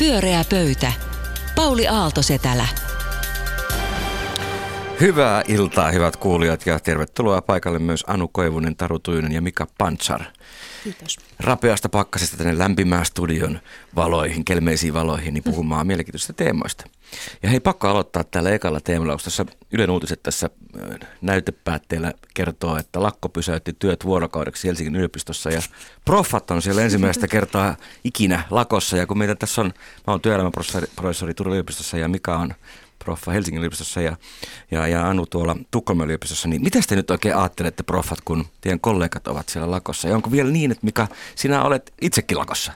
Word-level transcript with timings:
Pyöreä 0.00 0.44
pöytä. 0.50 0.92
Pauli 1.54 1.88
Aaltosetälä. 1.88 2.89
Hyvää 5.00 5.42
iltaa, 5.48 5.90
hyvät 5.90 6.16
kuulijat, 6.16 6.66
ja 6.66 6.80
tervetuloa 6.80 7.42
paikalle 7.42 7.78
myös 7.78 8.04
Anu 8.06 8.28
Koivunen, 8.28 8.76
Taru 8.76 8.98
Tujunen 8.98 9.32
ja 9.32 9.42
Mika 9.42 9.66
Pantsar. 9.78 10.20
Kiitos. 10.84 11.18
Rapeasta 11.40 11.88
pakkasesta 11.88 12.36
tänne 12.36 12.58
lämpimään 12.58 13.06
studion 13.06 13.60
valoihin, 13.96 14.44
kelmeisiin 14.44 14.94
valoihin, 14.94 15.34
niin 15.34 15.44
puhumaan 15.44 15.86
mielenkiintoisista 15.86 16.32
teemoista. 16.32 16.84
Ja 17.42 17.48
hei, 17.48 17.60
pakko 17.60 17.88
aloittaa 17.88 18.24
tällä 18.24 18.50
ekalla 18.50 18.80
teemalla, 18.80 19.12
koska 19.12 19.24
tässä 19.24 19.46
Ylen 19.72 19.90
uutiset 19.90 20.22
tässä 20.22 20.50
näytepäätteellä 21.20 22.12
kertoo, 22.34 22.76
että 22.76 23.02
lakko 23.02 23.28
pysäytti 23.28 23.72
työt 23.78 24.04
vuorokaudeksi 24.04 24.68
Helsingin 24.68 24.96
yliopistossa 24.96 25.50
ja 25.50 25.60
proffat 26.04 26.50
on 26.50 26.62
siellä 26.62 26.82
ensimmäistä 26.82 27.28
kertaa 27.28 27.76
ikinä 28.04 28.42
lakossa. 28.50 28.96
Ja 28.96 29.06
kun 29.06 29.18
meitä 29.18 29.34
tässä 29.34 29.60
on, 29.60 29.66
mä 30.06 30.12
oon 30.12 30.20
työelämäprofessori 30.20 31.34
Turun 31.34 31.52
yliopistossa 31.52 31.98
ja 31.98 32.08
Mika 32.08 32.36
on 32.36 32.54
proffa 33.04 33.32
Helsingin 33.32 33.58
yliopistossa 33.58 34.00
ja, 34.00 34.16
ja, 34.70 34.86
ja 34.86 35.08
Anu 35.08 35.26
tuolla 35.26 35.56
Tukholman 35.70 36.06
yliopistossa, 36.06 36.48
niin 36.48 36.62
mitä 36.62 36.78
te 36.88 36.96
nyt 36.96 37.10
oikein 37.10 37.36
ajattelette 37.36 37.82
proffat, 37.82 38.20
kun 38.24 38.44
teidän 38.60 38.80
kollegat 38.80 39.28
ovat 39.28 39.48
siellä 39.48 39.70
lakossa? 39.70 40.08
Ja 40.08 40.14
onko 40.14 40.30
vielä 40.30 40.50
niin, 40.50 40.70
että 40.70 40.84
Mika, 40.84 41.08
sinä 41.34 41.62
olet 41.62 41.92
itsekin 42.00 42.38
lakossa? 42.38 42.72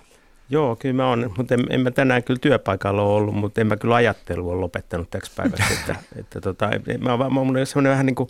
Joo, 0.51 0.77
kyllä 0.77 0.95
mä 0.95 1.09
oon, 1.09 1.33
mutta 1.37 1.55
en, 1.55 1.67
en 1.71 1.81
mä 1.81 1.91
tänään 1.91 2.25
kyllä 2.25 2.39
työpaikalla 2.41 3.03
ole 3.03 3.15
ollut, 3.15 3.35
mutta 3.35 3.61
en 3.61 3.67
mä 3.67 3.77
kyllä 3.77 3.95
ajattelu 3.95 4.51
ole 4.51 4.61
lopettanut 4.61 5.11
täksi 5.11 5.33
päiväksi. 5.37 5.75
että, 5.75 5.97
että 6.17 6.41
tota, 6.41 6.71
mä, 6.99 7.17
mä, 7.17 7.29
mä, 7.31 7.65
semmoinen 7.65 7.91
vähän 7.91 8.07
niin 8.07 8.15
kuin, 8.15 8.29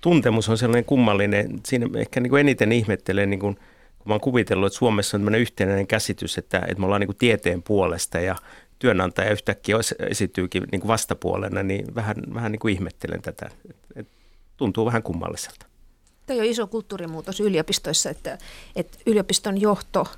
tuntemus 0.00 0.48
on 0.48 0.58
sellainen 0.58 0.84
kummallinen, 0.84 1.60
siinä 1.66 1.86
ehkä 1.96 2.20
niin 2.20 2.30
kuin 2.30 2.40
eniten 2.40 2.72
ihmettelen, 2.72 3.30
niin 3.30 3.40
kuin, 3.40 3.58
mä 4.04 4.14
oon 4.14 4.20
kuvitellut, 4.20 4.66
että 4.66 4.78
Suomessa 4.78 5.16
on 5.16 5.20
tämmöinen 5.20 5.40
yhtenäinen 5.40 5.86
käsitys, 5.86 6.38
että, 6.38 6.58
että 6.58 6.78
me 6.78 6.84
ollaan 6.84 7.00
niin 7.00 7.08
kuin 7.08 7.16
tieteen 7.16 7.62
puolesta 7.62 8.20
ja 8.20 8.36
työnantaja 8.78 9.32
yhtäkkiä 9.32 9.76
esityykin 10.10 10.64
niin 10.72 10.80
kuin 10.80 10.88
vastapuolena, 10.88 11.62
niin 11.62 11.94
vähän, 11.94 12.16
vähän 12.34 12.52
niin 12.52 12.60
kuin 12.60 12.74
ihmettelen 12.74 13.22
tätä. 13.22 13.50
Et, 13.96 14.08
tuntuu 14.56 14.86
vähän 14.86 15.02
kummalliselta. 15.02 15.66
Tämä 16.26 16.40
on 16.40 16.46
iso 16.46 16.66
kulttuurimuutos 16.66 17.40
yliopistoissa, 17.40 18.10
että, 18.10 18.38
että 18.76 18.98
yliopiston 19.06 19.60
johto– 19.60 20.06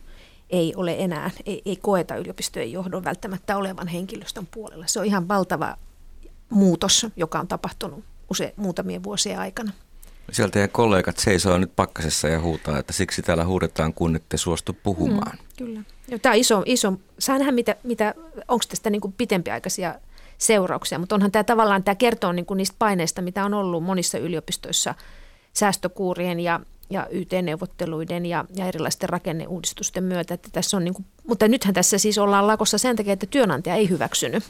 ei 0.50 0.74
ole 0.76 0.96
enää, 0.98 1.30
ei, 1.46 1.62
ei 1.64 1.76
koeta 1.76 2.16
yliopistojen 2.16 2.72
johdon 2.72 3.04
välttämättä 3.04 3.56
olevan 3.56 3.88
henkilöstön 3.88 4.46
puolella. 4.46 4.86
Se 4.86 5.00
on 5.00 5.06
ihan 5.06 5.28
valtava 5.28 5.76
muutos, 6.50 7.06
joka 7.16 7.40
on 7.40 7.48
tapahtunut 7.48 8.04
use, 8.30 8.54
muutamien 8.56 9.02
vuosien 9.02 9.38
aikana. 9.38 9.72
Sieltä 10.32 10.58
ja 10.58 10.68
kollegat 10.68 11.18
seisoo 11.18 11.58
nyt 11.58 11.76
pakkasessa 11.76 12.28
ja 12.28 12.40
huutaa, 12.40 12.78
että 12.78 12.92
siksi 12.92 13.22
täällä 13.22 13.44
huudetaan, 13.44 13.94
kun 13.94 14.16
ette 14.16 14.36
suostu 14.36 14.76
puhumaan. 14.82 15.38
Mm, 15.38 15.44
kyllä. 15.56 15.82
Ja 16.08 16.18
tämä 16.18 16.32
on 16.32 16.38
iso, 16.38 16.62
iso 16.66 16.92
nähdä, 17.28 17.52
mitä, 17.52 17.76
mitä, 17.82 18.14
onko 18.48 18.64
tästä 18.68 18.90
niin 18.90 19.14
pitempiaikaisia 19.16 19.94
seurauksia, 20.38 20.98
mutta 20.98 21.14
onhan 21.14 21.32
tämä 21.32 21.44
tavallaan, 21.44 21.84
tämä 21.84 21.94
kertoo 21.94 22.32
niin 22.32 22.46
kuin 22.46 22.58
niistä 22.58 22.76
paineista, 22.78 23.22
mitä 23.22 23.44
on 23.44 23.54
ollut 23.54 23.84
monissa 23.84 24.18
yliopistoissa 24.18 24.94
säästökuurien 25.52 26.40
ja 26.40 26.60
ja 26.90 27.06
YT-neuvotteluiden 27.10 28.26
ja, 28.26 28.44
ja 28.54 28.66
erilaisten 28.66 29.08
rakenneuudistusten 29.08 30.04
myötä. 30.04 30.34
Että 30.34 30.48
tässä 30.52 30.76
on 30.76 30.84
niin 30.84 30.94
kuin, 30.94 31.06
mutta 31.28 31.48
nythän 31.48 31.74
tässä 31.74 31.98
siis 31.98 32.18
ollaan 32.18 32.46
lakossa 32.46 32.78
sen 32.78 32.96
takia, 32.96 33.12
että 33.12 33.26
työnantaja 33.26 33.74
ei 33.74 33.88
hyväksynyt 33.88 34.44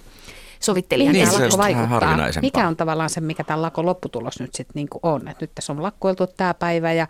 sovittelijan 0.67 1.13
niin, 1.13 1.29
tämä 1.29 1.41
lakko 1.41 1.59
vaikuttaa. 1.59 2.17
Mikä 2.43 2.69
on 2.69 2.77
tavallaan 2.77 3.11
se, 3.11 3.21
mikä 3.21 3.45
tämän 3.45 3.63
lakon 3.63 3.87
lopputulos 3.87 4.41
nyt 4.41 4.55
sitten 4.55 4.73
niin 4.75 4.89
on? 5.03 5.29
Et 5.29 5.41
nyt 5.41 5.51
tässä 5.55 5.73
on 5.73 5.83
lakkoiltu 5.83 6.27
tämä 6.27 6.55
päivä 6.55 6.93
ja 6.93 7.07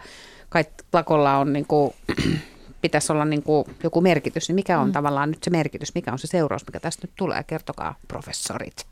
kai 0.49 0.65
lakolla 0.93 1.39
on 1.39 1.53
niin 1.53 1.67
kuin, 1.67 1.95
pitäisi 2.83 3.13
olla 3.13 3.25
niin 3.25 3.43
kuin 3.43 3.65
joku 3.83 4.01
merkitys. 4.01 4.49
Niin 4.49 4.55
mikä 4.55 4.79
on 4.81 4.87
mm. 4.87 4.93
tavallaan 4.93 5.31
nyt 5.31 5.43
se 5.43 5.51
merkitys? 5.51 5.95
Mikä 5.95 6.13
on 6.13 6.19
se 6.19 6.27
seuraus, 6.27 6.67
mikä 6.67 6.81
tästä 6.81 7.07
nyt 7.07 7.15
tulee? 7.17 7.43
Kertokaa 7.43 7.95
professorit. 8.09 8.87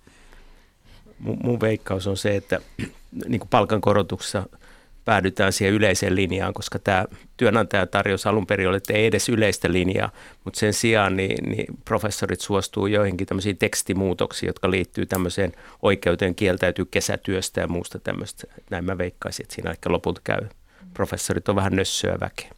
Mun, 1.18 1.38
mun 1.42 1.60
veikkaus 1.60 2.06
on 2.06 2.16
se, 2.16 2.36
että 2.36 2.60
niin 3.28 3.40
kuin 3.40 3.48
palkankorotuksessa– 3.48 4.46
päädytään 5.04 5.52
siihen 5.52 5.74
yleiseen 5.74 6.16
linjaan, 6.16 6.54
koska 6.54 6.78
tämä 6.78 7.04
työnantaja 7.36 7.86
tarjosi 7.86 8.28
alun 8.28 8.46
perin, 8.46 8.74
että 8.74 8.92
ei 8.92 9.06
edes 9.06 9.28
yleistä 9.28 9.72
linjaa, 9.72 10.10
mutta 10.44 10.60
sen 10.60 10.72
sijaan 10.72 11.16
niin, 11.16 11.50
niin 11.50 11.66
professorit 11.84 12.40
suostuu 12.40 12.86
joihinkin 12.86 13.26
tämmöisiin 13.26 13.58
tekstimuutoksiin, 13.58 14.46
jotka 14.46 14.70
liittyy 14.70 15.06
tämmöiseen 15.06 15.52
oikeuteen 15.82 16.34
kieltäytyy 16.34 16.84
kesätyöstä 16.84 17.60
ja 17.60 17.68
muusta 17.68 17.98
tämmöistä. 17.98 18.46
Näin 18.70 18.84
mä 18.84 18.98
veikkaisin, 18.98 19.44
että 19.44 19.54
siinä 19.54 19.70
ehkä 19.70 19.92
lopulta 19.92 20.20
käy. 20.24 20.48
Professorit 20.94 21.48
on 21.48 21.56
vähän 21.56 21.76
nössöä 21.76 22.16
väkeä. 22.20 22.50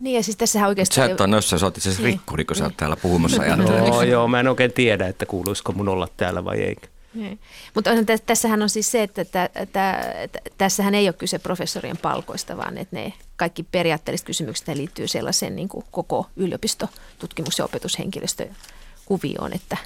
Niin 0.00 0.16
ja 0.16 0.22
siis 0.22 0.36
tässä 0.36 0.66
oikeastaan... 0.66 1.08
Sä 1.08 1.12
et 1.12 1.20
ole 1.20 1.28
nössö, 1.28 1.58
sä 1.58 1.66
oot 1.66 1.76
itse 1.76 1.90
niin. 1.90 2.04
rikkuri, 2.04 2.44
kun 2.44 2.56
sä 2.56 2.64
oot 2.64 2.76
täällä 2.76 2.96
puhumassa. 2.96 3.42
Joo, 3.46 4.02
joo, 4.02 4.28
mä 4.28 4.40
en 4.40 4.48
oikein 4.48 4.72
tiedä, 4.72 5.06
että 5.06 5.26
kuuluisiko 5.26 5.72
mun 5.72 5.88
olla 5.88 6.08
täällä 6.16 6.44
vai 6.44 6.62
ei. 6.62 6.76
Niin. 7.16 7.38
Mutta 7.74 7.90
tässähän 8.26 8.62
on 8.62 8.68
siis 8.68 8.90
se, 8.90 9.02
että, 9.02 9.22
että, 9.22 9.50
että, 9.54 10.00
että 10.16 10.38
tässähän 10.58 10.94
ei 10.94 11.08
ole 11.08 11.12
kyse 11.12 11.38
professorien 11.38 11.96
palkoista, 11.96 12.56
vaan 12.56 12.78
että 12.78 12.96
ne 12.96 13.12
kaikki 13.36 13.62
periaatteelliset 13.62 14.26
kysymykset 14.26 14.68
liittyy 14.68 15.08
sellaiseen 15.08 15.56
niin 15.56 15.68
kuin 15.68 15.84
koko 15.90 16.26
yliopisto, 16.36 16.88
tutkimus- 17.18 17.58
ja 17.58 17.64
opetushenkilöstön 17.64 18.56
kuvioon, 19.04 19.52
että, 19.52 19.76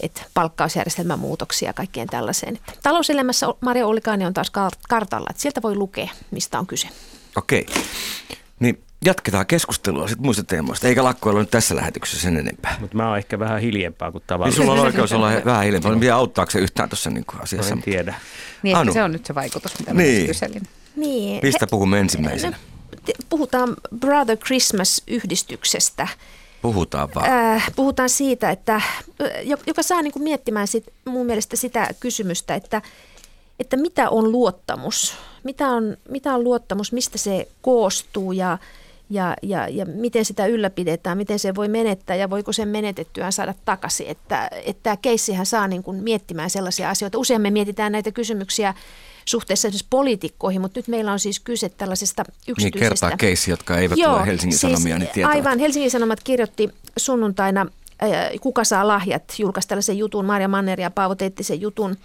että 0.00 0.22
palkkausjärjestelmän 0.34 1.18
muutoksia 1.18 1.68
ja 1.68 1.72
kaikkeen 1.72 2.08
tällaiseen. 2.08 2.58
Talouselämässä 2.82 3.46
Maria 3.60 3.86
Ollikainen 3.86 4.26
on 4.26 4.34
taas 4.34 4.52
kartalla, 4.88 5.26
että 5.30 5.42
sieltä 5.42 5.62
voi 5.62 5.76
lukea, 5.76 6.08
mistä 6.30 6.58
on 6.58 6.66
kyse. 6.66 6.88
Okei. 7.36 7.66
Niin 8.60 8.84
jatketaan 9.04 9.46
keskustelua 9.46 10.08
sitten 10.08 10.24
muista 10.24 10.44
teemoista, 10.44 10.88
eikä 10.88 11.04
lakkoilla 11.04 11.40
nyt 11.40 11.50
tässä 11.50 11.76
lähetyksessä 11.76 12.22
sen 12.22 12.36
enempää. 12.36 12.76
Mutta 12.80 12.96
mä 12.96 13.08
oon 13.08 13.18
ehkä 13.18 13.38
vähän 13.38 13.60
hiljempaa 13.60 14.12
kuin 14.12 14.24
tavallisesti. 14.26 14.60
Niin 14.60 14.66
sulla 14.66 14.80
on 14.80 14.86
oikeus 14.86 15.12
olla 15.12 15.30
vähän 15.44 15.64
hiljempaa. 15.64 15.96
Mitä 15.96 16.16
auttaako 16.16 16.50
se 16.50 16.58
yhtään 16.58 16.88
tuossa 16.88 17.10
niin 17.10 17.24
asiassa? 17.40 17.74
en 17.74 17.82
tiedä. 17.82 18.14
Niin 18.62 18.76
anu. 18.76 18.92
se 18.92 19.02
on 19.02 19.12
nyt 19.12 19.26
se 19.26 19.34
vaikutus, 19.34 19.78
mitä 19.78 19.94
niin. 19.94 20.26
kyselin. 20.26 20.62
Niin. 20.96 21.40
Mistä 21.42 21.66
puhumme 21.66 22.00
ensimmäisenä? 22.00 22.56
Puhutaan 23.28 23.76
Brother 24.00 24.36
Christmas-yhdistyksestä. 24.36 26.08
Puhutaan 26.62 27.08
vaan. 27.14 27.30
Äh, 27.32 27.72
puhutaan 27.76 28.08
siitä, 28.08 28.50
että, 28.50 28.80
joka 29.66 29.82
saa 29.82 30.02
niin 30.02 30.12
kuin 30.12 30.22
miettimään 30.22 30.68
sit, 30.68 30.84
mun 31.04 31.26
mielestä 31.26 31.56
sitä 31.56 31.88
kysymystä, 32.00 32.54
että, 32.54 32.82
että 33.60 33.76
mitä 33.76 34.10
on 34.10 34.32
luottamus? 34.32 35.14
Mitä 35.44 35.68
on, 35.68 35.96
mitä 36.08 36.34
on 36.34 36.44
luottamus, 36.44 36.92
mistä 36.92 37.18
se 37.18 37.48
koostuu 37.62 38.32
ja, 38.32 38.58
ja, 39.10 39.36
ja, 39.42 39.68
ja 39.68 39.86
miten 39.86 40.24
sitä 40.24 40.46
ylläpidetään, 40.46 41.18
miten 41.18 41.38
se 41.38 41.54
voi 41.54 41.68
menettää 41.68 42.16
ja 42.16 42.30
voiko 42.30 42.52
sen 42.52 42.68
menetettyään 42.68 43.32
saada 43.32 43.54
takaisin. 43.64 44.06
Että, 44.06 44.50
että 44.64 44.82
tämä 44.82 44.96
keissihän 44.96 45.46
saa 45.46 45.68
niin 45.68 45.82
kuin 45.82 46.02
miettimään 46.02 46.50
sellaisia 46.50 46.90
asioita. 46.90 47.18
Usein 47.18 47.40
me 47.40 47.50
mietitään 47.50 47.92
näitä 47.92 48.12
kysymyksiä 48.12 48.74
suhteessa 49.24 49.68
esimerkiksi 49.68 49.86
poliitikkoihin, 49.90 50.60
mutta 50.60 50.78
nyt 50.78 50.88
meillä 50.88 51.12
on 51.12 51.20
siis 51.20 51.40
kyse 51.40 51.68
tällaisesta 51.68 52.24
yksityisestä. 52.48 52.78
Niin 52.78 52.88
kertaa 52.88 53.16
keissi, 53.16 53.50
jotka 53.50 53.78
eivät 53.78 53.98
Joo, 53.98 54.14
ole 54.14 54.26
Helsingin 54.26 54.58
siis 54.58 54.72
Sanomia, 54.72 54.98
niin 54.98 55.10
tietävät. 55.14 55.36
Aivan, 55.36 55.58
Helsingin 55.58 55.90
Sanomat 55.90 56.20
kirjoitti 56.24 56.70
sunnuntaina 56.96 57.66
Kuka 58.40 58.64
saa 58.64 58.86
lahjat, 58.86 59.22
julkaisi 59.38 59.68
tällaisen 59.68 59.98
jutun, 59.98 60.24
Marja 60.24 60.48
Manner 60.48 60.80
ja 60.80 60.90
Paavo 60.90 61.14
Teittisen 61.14 61.60
jutun 61.60 61.96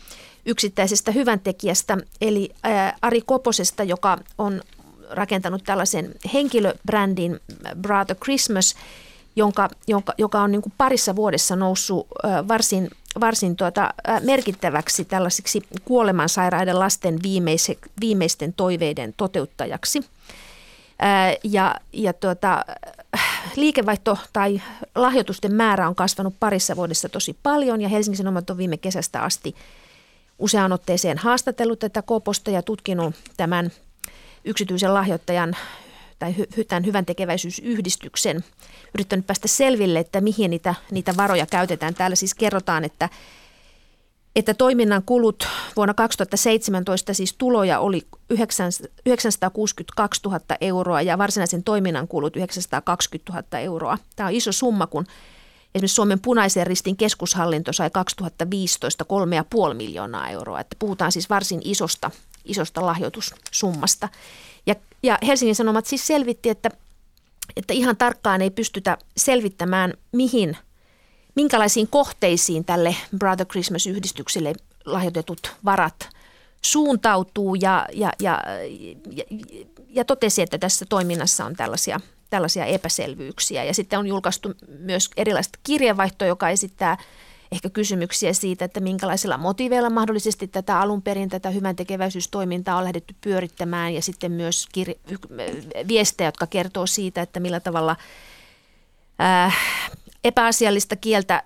yksittäisestä 0.46 1.12
hyväntekijästä, 1.12 1.98
eli 2.22 2.50
Ari 3.02 3.22
Koposesta, 3.26 3.84
joka 3.84 4.18
on 4.38 4.62
rakentanut 5.10 5.64
tällaisen 5.64 6.16
henkilöbrändin 6.34 7.40
Brother 7.82 8.16
Christmas, 8.16 8.76
jonka, 9.36 9.70
jonka, 9.88 10.14
joka 10.18 10.42
on 10.42 10.52
niin 10.52 10.62
kuin 10.62 10.74
parissa 10.78 11.16
vuodessa 11.16 11.56
noussut 11.56 12.08
varsin, 12.48 12.90
varsin 13.20 13.56
tuota, 13.56 13.94
merkittäväksi 14.24 15.06
tällaisiksi 15.06 15.62
kuolemansairaiden 15.86 16.80
lasten 16.80 17.20
viimeise, 17.24 17.78
viimeisten 18.02 18.54
toiveiden 18.54 19.14
toteuttajaksi. 19.18 20.02
Ja, 21.44 21.76
ja 21.94 22.14
tuota, 22.14 22.66
liikevaihto 23.56 24.18
tai 24.34 24.62
lahjoitusten 24.96 25.54
määrä 25.54 25.88
on 25.88 25.96
kasvanut 25.96 26.36
parissa 26.40 26.76
vuodessa 26.76 27.10
tosi 27.10 27.38
paljon 27.44 27.82
ja 27.82 27.90
Helsingin 27.90 28.18
Sanomat 28.18 28.50
on 28.50 28.58
viime 28.58 28.78
kesästä 28.78 29.22
asti 29.22 29.56
useaan 30.40 30.72
otteeseen 30.72 31.18
haastatellut 31.18 31.80
tätä 31.80 32.02
koposta 32.02 32.52
ja 32.52 32.62
tutkinut 32.62 33.16
tämän 33.38 33.72
yksityisen 34.46 34.94
lahjoittajan 34.94 35.56
tai 36.20 36.38
hy, 36.38 36.64
tämän 36.68 36.86
hyvän 36.86 37.06
tekeväisyysyhdistyksen 37.06 38.44
yrittänyt 38.96 39.28
päästä 39.28 39.48
selville, 39.48 40.00
että 40.00 40.22
mihin 40.22 40.52
niitä, 40.52 40.76
niitä 40.92 41.18
varoja 41.18 41.46
käytetään. 41.46 41.94
Täällä 41.94 42.16
siis 42.16 42.34
kerrotaan, 42.34 42.86
että, 42.86 43.10
että 44.36 44.54
toiminnan 44.54 45.04
kulut 45.04 45.48
vuonna 45.76 45.94
2017 45.94 47.14
siis 47.14 47.36
tuloja 47.38 47.80
oli 47.80 48.08
962 49.06 50.22
000 50.26 50.40
euroa 50.62 51.02
ja 51.02 51.18
varsinaisen 51.18 51.64
toiminnan 51.64 52.08
kulut 52.08 52.36
920 52.36 53.34
000 53.34 53.60
euroa. 53.60 53.98
Tämä 54.16 54.28
on 54.28 54.36
iso 54.36 54.52
summa, 54.52 54.88
kun 54.88 55.06
esimerkiksi 55.76 55.96
Suomen 55.96 56.20
punaisen 56.20 56.68
ristin 56.68 56.98
keskushallinto 56.98 57.74
sai 57.74 57.90
2015 57.90 59.06
3,5 59.70 59.74
miljoonaa 59.74 60.30
euroa. 60.30 60.60
Että 60.60 60.76
puhutaan 60.80 61.12
siis 61.12 61.30
varsin 61.30 61.62
isosta 61.64 62.12
isosta 62.46 62.86
lahjoitussummasta. 62.86 64.10
Ja, 64.66 64.76
ja 65.04 65.18
Helsingin 65.28 65.56
Sanomat 65.56 65.86
siis 65.86 66.08
selvitti, 66.08 66.50
että, 66.50 66.70
että 67.56 67.74
ihan 67.74 67.98
tarkkaan 67.98 68.42
ei 68.42 68.50
pystytä 68.50 68.98
selvittämään, 69.18 69.94
mihin, 70.12 70.58
minkälaisiin 71.36 71.88
kohteisiin 71.88 72.66
tälle 72.66 72.96
Brother 73.18 73.46
Christmas-yhdistykselle 73.46 74.54
lahjoitetut 74.86 75.56
varat 75.66 76.10
suuntautuu 76.62 77.56
ja, 77.56 77.86
ja, 77.94 78.14
ja, 78.20 78.42
ja, 79.12 79.24
ja 79.90 80.06
totesi, 80.06 80.42
että 80.42 80.58
tässä 80.58 80.86
toiminnassa 80.90 81.46
on 81.46 81.56
tällaisia, 81.56 82.00
tällaisia 82.30 82.66
epäselvyyksiä. 82.66 83.64
Ja 83.64 83.74
sitten 83.74 84.00
on 84.00 84.08
julkaistu 84.08 84.54
myös 84.80 85.10
erilaista 85.18 85.60
kirjeenvaihtoa, 85.64 86.28
joka 86.28 86.50
esittää 86.50 86.98
ehkä 87.52 87.70
kysymyksiä 87.70 88.34
siitä, 88.34 88.66
että 88.66 88.80
minkälaisilla 88.80 89.38
motiveilla 89.38 89.90
mahdollisesti 89.90 90.48
tätä 90.48 90.80
alun 90.80 91.02
perin 91.02 91.30
tätä 91.30 91.50
hyvän 91.50 91.76
tekeväisyystoimintaa 91.76 92.78
on 92.78 92.84
lähdetty 92.84 93.16
pyörittämään 93.22 93.94
ja 93.94 94.02
sitten 94.02 94.32
myös 94.32 94.68
kir- 94.78 95.00
viestejä, 95.88 96.28
jotka 96.28 96.48
kertoo 96.48 96.88
siitä, 96.88 97.22
että 97.22 97.40
millä 97.40 97.60
tavalla 97.60 97.96
ää, 99.20 99.52
epäasiallista 100.24 100.96
kieltä 100.96 101.44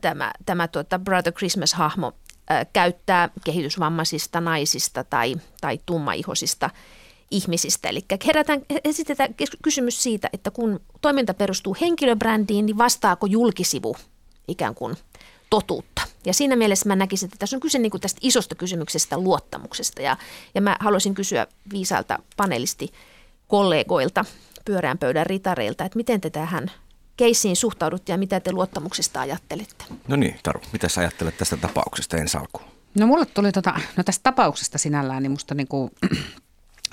tämä, 0.00 0.32
tämä 0.46 0.68
tuota 0.68 0.98
Brother 0.98 1.32
Christmas-hahmo 1.32 2.12
ää, 2.48 2.64
käyttää 2.64 3.28
kehitysvammaisista 3.44 4.40
naisista 4.40 5.04
tai, 5.04 5.36
tai 5.60 5.78
tummaihosista 5.86 6.70
ihmisistä. 7.30 7.88
Eli 7.88 8.00
herätään, 8.26 8.62
esitetään 8.84 9.34
kysymys 9.62 10.02
siitä, 10.02 10.30
että 10.32 10.50
kun 10.50 10.80
toiminta 11.00 11.34
perustuu 11.34 11.76
henkilöbrändiin, 11.80 12.66
niin 12.66 12.78
vastaako 12.78 13.26
julkisivu 13.26 13.96
ikään 14.48 14.74
kuin 14.74 14.96
totuutta. 15.50 16.02
Ja 16.26 16.34
siinä 16.34 16.56
mielessä 16.56 16.88
mä 16.88 16.96
näkisin, 16.96 17.26
että 17.26 17.36
tässä 17.38 17.56
on 17.56 17.60
kyse 17.60 17.78
niin 17.78 17.90
kuin 17.90 18.00
tästä 18.00 18.18
isosta 18.22 18.54
kysymyksestä 18.54 19.18
luottamuksesta. 19.18 20.02
Ja, 20.02 20.16
ja 20.54 20.60
mä 20.60 20.76
haluaisin 20.80 21.14
kysyä 21.14 21.46
viisalta 21.72 22.18
panelisti 22.36 22.92
kollegoilta, 23.48 24.24
pyörään 24.64 24.98
pöydän 24.98 25.26
ritareilta, 25.26 25.84
että 25.84 25.96
miten 25.96 26.20
te 26.20 26.30
tähän 26.30 26.70
keissiin 27.16 27.56
suhtaudutte 27.56 28.12
ja 28.12 28.18
mitä 28.18 28.40
te 28.40 28.52
luottamuksesta 28.52 29.20
ajattelette? 29.20 29.84
No 30.08 30.16
niin, 30.16 30.38
Taru, 30.42 30.60
mitä 30.72 30.88
sä 30.88 31.00
ajattelet 31.00 31.36
tästä 31.38 31.56
tapauksesta 31.56 32.16
ensi 32.16 32.36
alkuun? 32.36 32.64
No 32.98 33.06
mulle 33.06 33.26
tuli 33.26 33.52
tota, 33.52 33.74
no 33.96 34.04
tästä 34.04 34.22
tapauksesta 34.22 34.78
sinällään, 34.78 35.22
niin 35.22 35.30
musta 35.30 35.54
niinku, 35.54 35.90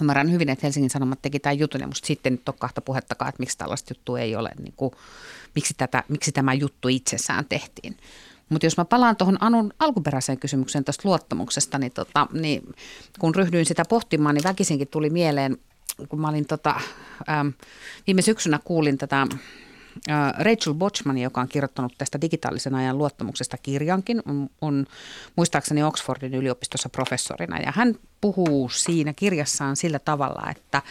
ymmärrän 0.02 0.32
hyvin, 0.32 0.50
että 0.50 0.66
Helsingin 0.66 0.90
Sanomat 0.90 1.22
teki 1.22 1.40
tämän 1.40 1.60
jutun 1.60 1.82
ja 1.82 1.88
musta 1.88 2.08
sitten 2.08 2.34
nyt 2.34 2.50
on 2.50 2.56
kahta 2.60 2.82
puhettakaan, 2.82 3.30
että 3.30 3.40
miksi 3.40 3.58
tällaista 3.58 3.92
juttua 3.92 4.20
ei 4.20 4.36
ole, 4.36 4.50
niin 4.60 4.74
kuin, 4.78 4.92
miksi, 5.56 5.74
tätä, 5.78 6.04
miksi 6.08 6.32
tämä 6.32 6.54
juttu 6.54 6.88
itsessään 6.88 7.46
tehtiin. 7.50 7.98
Mutta 8.50 8.66
jos 8.66 8.78
mä 8.78 8.86
palaan 8.86 9.16
tuohon 9.16 9.38
Anun 9.40 9.74
alkuperäiseen 9.80 10.40
kysymykseen 10.40 10.84
tästä 10.84 11.08
luottamuksesta, 11.08 11.78
niin, 11.78 11.92
tota, 11.92 12.28
niin 12.34 12.74
kun 13.20 13.36
ryhdyin 13.36 13.66
sitä 13.66 13.84
pohtimaan, 13.90 14.36
niin 14.36 14.44
väkisinkin 14.44 14.88
tuli 14.88 15.10
mieleen, 15.10 15.58
kun 16.10 16.22
mä 16.22 16.30
olin 16.30 16.46
tota, 16.46 16.82
äm, 17.30 17.54
viime 18.08 18.22
syksynä 18.22 18.60
kuulin 18.64 18.98
tätä 18.98 19.28
Rachel 20.40 20.74
Bochman, 20.74 21.18
joka 21.18 21.42
on 21.42 21.48
kirjoittanut 21.48 21.94
tästä 21.98 22.22
digitaalisen 22.22 22.76
ajan 22.76 22.98
luottamuksesta 22.98 23.58
kirjankin, 23.58 24.22
on, 24.26 24.50
on 24.62 24.86
muistaakseni 25.36 25.84
Oxfordin 25.84 26.34
yliopistossa 26.34 26.90
professorina. 26.90 27.60
Ja 27.60 27.74
hän 27.76 27.96
puhuu 28.22 28.70
siinä 28.70 29.14
kirjassaan 29.14 29.76
sillä 29.76 30.00
tavalla, 30.00 30.52
että, 30.52 30.82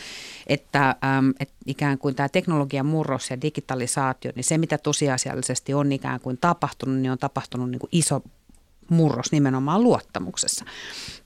että, 0.46 0.96
että 1.40 1.54
ikään 1.66 1.98
kuin 1.98 2.14
tämä 2.14 2.28
teknologian 2.28 2.86
murros 2.86 3.30
ja 3.30 3.40
digitalisaatio, 3.42 4.32
niin 4.34 4.44
se 4.44 4.58
mitä 4.58 4.78
tosiasiallisesti 4.78 5.74
on 5.74 5.92
ikään 5.92 6.20
kuin 6.20 6.38
tapahtunut, 6.40 6.96
niin 6.96 7.12
on 7.12 7.18
tapahtunut 7.18 7.70
niin 7.70 7.80
kuin 7.80 7.90
iso 7.92 8.22
murros 8.88 9.32
nimenomaan 9.32 9.82
luottamuksessa. 9.82 10.64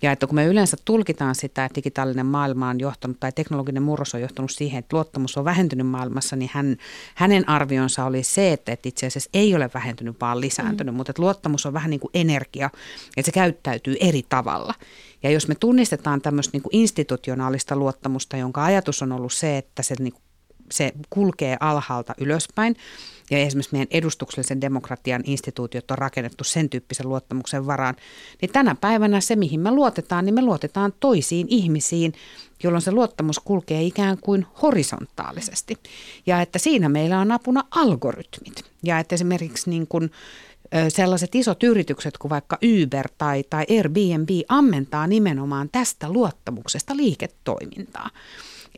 Ja 0.02 0.12
että 0.12 0.26
kun 0.26 0.34
me 0.34 0.46
yleensä 0.46 0.76
tulkitaan 0.84 1.34
sitä, 1.34 1.64
että 1.64 1.76
digitaalinen 1.76 2.26
maailma 2.26 2.68
on 2.68 2.80
johtanut 2.80 3.20
tai 3.20 3.32
teknologinen 3.32 3.82
murros 3.82 4.14
on 4.14 4.20
johtanut 4.20 4.50
siihen, 4.50 4.78
että 4.78 4.96
luottamus 4.96 5.36
on 5.36 5.44
vähentynyt 5.44 5.86
maailmassa, 5.86 6.36
niin 6.36 6.50
hän, 6.54 6.76
hänen 7.14 7.48
arvionsa 7.48 8.04
oli 8.04 8.22
se, 8.22 8.52
että, 8.52 8.72
että 8.72 8.88
itse 8.88 9.06
asiassa 9.06 9.30
ei 9.34 9.54
ole 9.54 9.70
vähentynyt, 9.74 10.16
vaan 10.20 10.40
lisääntynyt, 10.40 10.94
mm. 10.94 10.96
mutta 10.96 11.10
että 11.10 11.22
luottamus 11.22 11.66
on 11.66 11.72
vähän 11.72 11.90
niin 11.90 12.00
kuin 12.00 12.10
energia, 12.14 12.70
että 13.16 13.26
se 13.26 13.32
käyttäytyy 13.32 13.96
eri 14.00 14.22
tavalla. 14.28 14.74
Ja 15.22 15.30
jos 15.30 15.48
me 15.48 15.54
tunnistetaan 15.54 16.20
tämmöistä 16.20 16.50
niin 16.52 16.62
kuin 16.62 16.76
institutionaalista 16.76 17.76
luottamusta, 17.76 18.36
jonka 18.36 18.64
ajatus 18.64 19.02
on 19.02 19.12
ollut 19.12 19.32
se, 19.32 19.58
että 19.58 19.82
se 19.82 19.94
niin 19.98 20.12
kuin 20.12 20.22
se 20.70 20.92
kulkee 21.10 21.56
alhaalta 21.60 22.14
ylöspäin. 22.18 22.76
Ja 23.32 23.38
esimerkiksi 23.38 23.72
meidän 23.72 23.88
edustuksellisen 23.90 24.60
demokratian 24.60 25.22
instituutiot 25.24 25.90
on 25.90 25.98
rakennettu 25.98 26.44
sen 26.44 26.70
tyyppisen 26.70 27.08
luottamuksen 27.08 27.66
varaan. 27.66 27.96
Niin 28.42 28.52
tänä 28.52 28.74
päivänä 28.74 29.20
se, 29.20 29.36
mihin 29.36 29.60
me 29.60 29.70
luotetaan, 29.70 30.24
niin 30.24 30.34
me 30.34 30.42
luotetaan 30.42 30.92
toisiin 31.00 31.46
ihmisiin, 31.50 32.12
jolloin 32.62 32.82
se 32.82 32.92
luottamus 32.92 33.38
kulkee 33.38 33.82
ikään 33.82 34.18
kuin 34.20 34.46
horisontaalisesti. 34.62 35.76
Ja 36.26 36.40
että 36.40 36.58
siinä 36.58 36.88
meillä 36.88 37.20
on 37.20 37.32
apuna 37.32 37.64
algoritmit. 37.70 38.64
Ja 38.82 38.98
että 38.98 39.14
esimerkiksi 39.14 39.70
niin 39.70 39.86
kuin 39.86 40.10
sellaiset 40.88 41.34
isot 41.34 41.62
yritykset 41.62 42.18
kuin 42.18 42.30
vaikka 42.30 42.58
Uber 42.82 43.08
tai, 43.18 43.44
tai 43.50 43.64
Airbnb 43.70 44.28
ammentaa 44.48 45.06
nimenomaan 45.06 45.68
tästä 45.72 46.08
luottamuksesta 46.08 46.96
liiketoimintaa. 46.96 48.10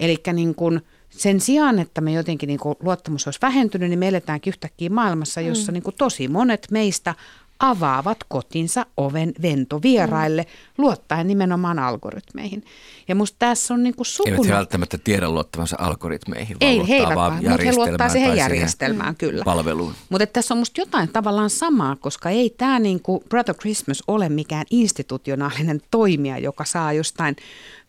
Eli 0.01 0.17
niin 0.33 0.55
kuin– 0.55 0.81
sen 1.17 1.41
sijaan, 1.41 1.79
että 1.79 2.01
me 2.01 2.13
jotenkin 2.13 2.47
niin 2.47 2.61
kuin 2.61 2.77
luottamus 2.83 3.27
olisi 3.27 3.39
vähentynyt, 3.43 3.89
niin 3.89 3.99
me 3.99 4.09
eletäänkin 4.09 4.51
yhtäkkiä 4.51 4.91
maailmassa, 4.91 5.41
jossa 5.41 5.73
mm. 5.73 5.75
niin 5.75 5.83
kuin 5.83 5.97
tosi 5.99 6.29
monet 6.29 6.67
meistä 6.71 7.15
avaavat 7.59 8.19
kotinsa 8.29 8.87
oven 8.97 9.33
ventovieraille 9.43 10.43
mm. 10.43 10.49
luottaen 10.79 11.27
nimenomaan 11.27 11.79
algoritmeihin. 11.79 12.65
Ja 13.09 13.15
musta 13.15 13.37
tässä 13.39 13.75
on 13.75 13.83
niin 13.83 13.95
kuin 13.95 14.07
sukuna... 14.07 14.35
Eivät 14.35 14.49
he 14.49 14.53
välttämättä 14.53 14.99
tiedä 14.99 15.29
luottavansa 15.29 15.77
algoritmeihin, 15.79 16.57
vaan 16.61 16.73
Ei, 16.73 16.85
eivät 16.89 17.15
vaan, 17.15 17.33
mutta 17.35 17.63
he 17.63 17.73
luottaa 17.73 18.09
siihen 18.09 18.37
järjestelmään, 18.37 19.17
siihen 19.19 19.33
kyllä. 19.33 19.45
Palveluun. 19.45 19.95
Mutta 20.09 20.27
tässä 20.27 20.55
on 20.55 20.59
musta 20.59 20.81
jotain 20.81 21.09
tavallaan 21.09 21.51
samaa, 21.51 21.97
koska 21.97 22.31
ei 22.31 22.51
tämä 22.51 22.79
niin 22.79 23.01
kuin 23.01 23.21
Brother 23.29 23.55
Christmas 23.55 24.03
ole 24.09 24.29
mikään 24.29 24.67
institutionaalinen 24.71 25.81
toimija, 25.91 26.39
joka 26.39 26.65
saa 26.65 26.93
jostain 26.93 27.37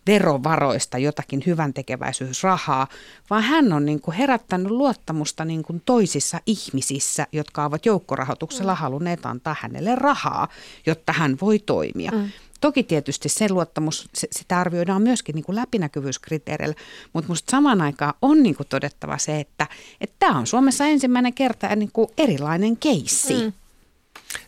verovaroista 0.08 0.98
jotakin 0.98 1.44
hyvän 1.46 1.74
tekeväisyysrahaa, 1.74 2.88
vaan 3.30 3.44
hän 3.44 3.74
on 3.74 3.86
niin 3.86 4.02
kuin 4.02 4.18
herättänyt 4.18 4.72
luottamusta 4.72 5.46
niin 5.46 5.64
kuin 5.64 5.82
toisissa 5.86 6.40
ihmisissä, 6.46 7.28
jotka 7.32 7.66
ovat 7.66 7.86
joukkorahoituksella 7.86 8.74
mm. 8.74 8.78
halunneet 8.78 9.26
antaa 9.26 9.56
hänelle 9.60 9.96
rahaa, 9.96 10.48
jotta 10.86 11.14
hän 11.14 11.38
voi 11.42 11.60
toimia. 11.60 12.12
Mm. 12.12 12.30
Toki 12.62 12.84
tietysti 12.84 13.30
sen 13.30 13.54
luottamus, 13.54 14.10
sitä 14.14 14.60
arvioidaan 14.60 15.02
myöskin 15.02 15.36
niin 15.36 15.46
kuin 15.46 15.56
läpinäkyvyyskriteereillä, 15.56 16.76
mutta 17.14 17.28
minusta 17.28 17.52
samaan 17.52 17.82
aikaan 17.82 18.14
on 18.22 18.44
niin 18.44 18.56
kuin 18.56 18.68
todettava 18.68 19.18
se, 19.18 19.40
että, 19.40 19.68
että 20.02 20.16
tämä 20.20 20.40
on 20.40 20.48
Suomessa 20.48 20.86
ensimmäinen 20.86 21.34
kerta 21.34 21.76
niin 21.76 21.92
kuin 21.94 22.10
erilainen 22.18 22.78
keissi. 22.78 23.34
Mm. 23.34 23.54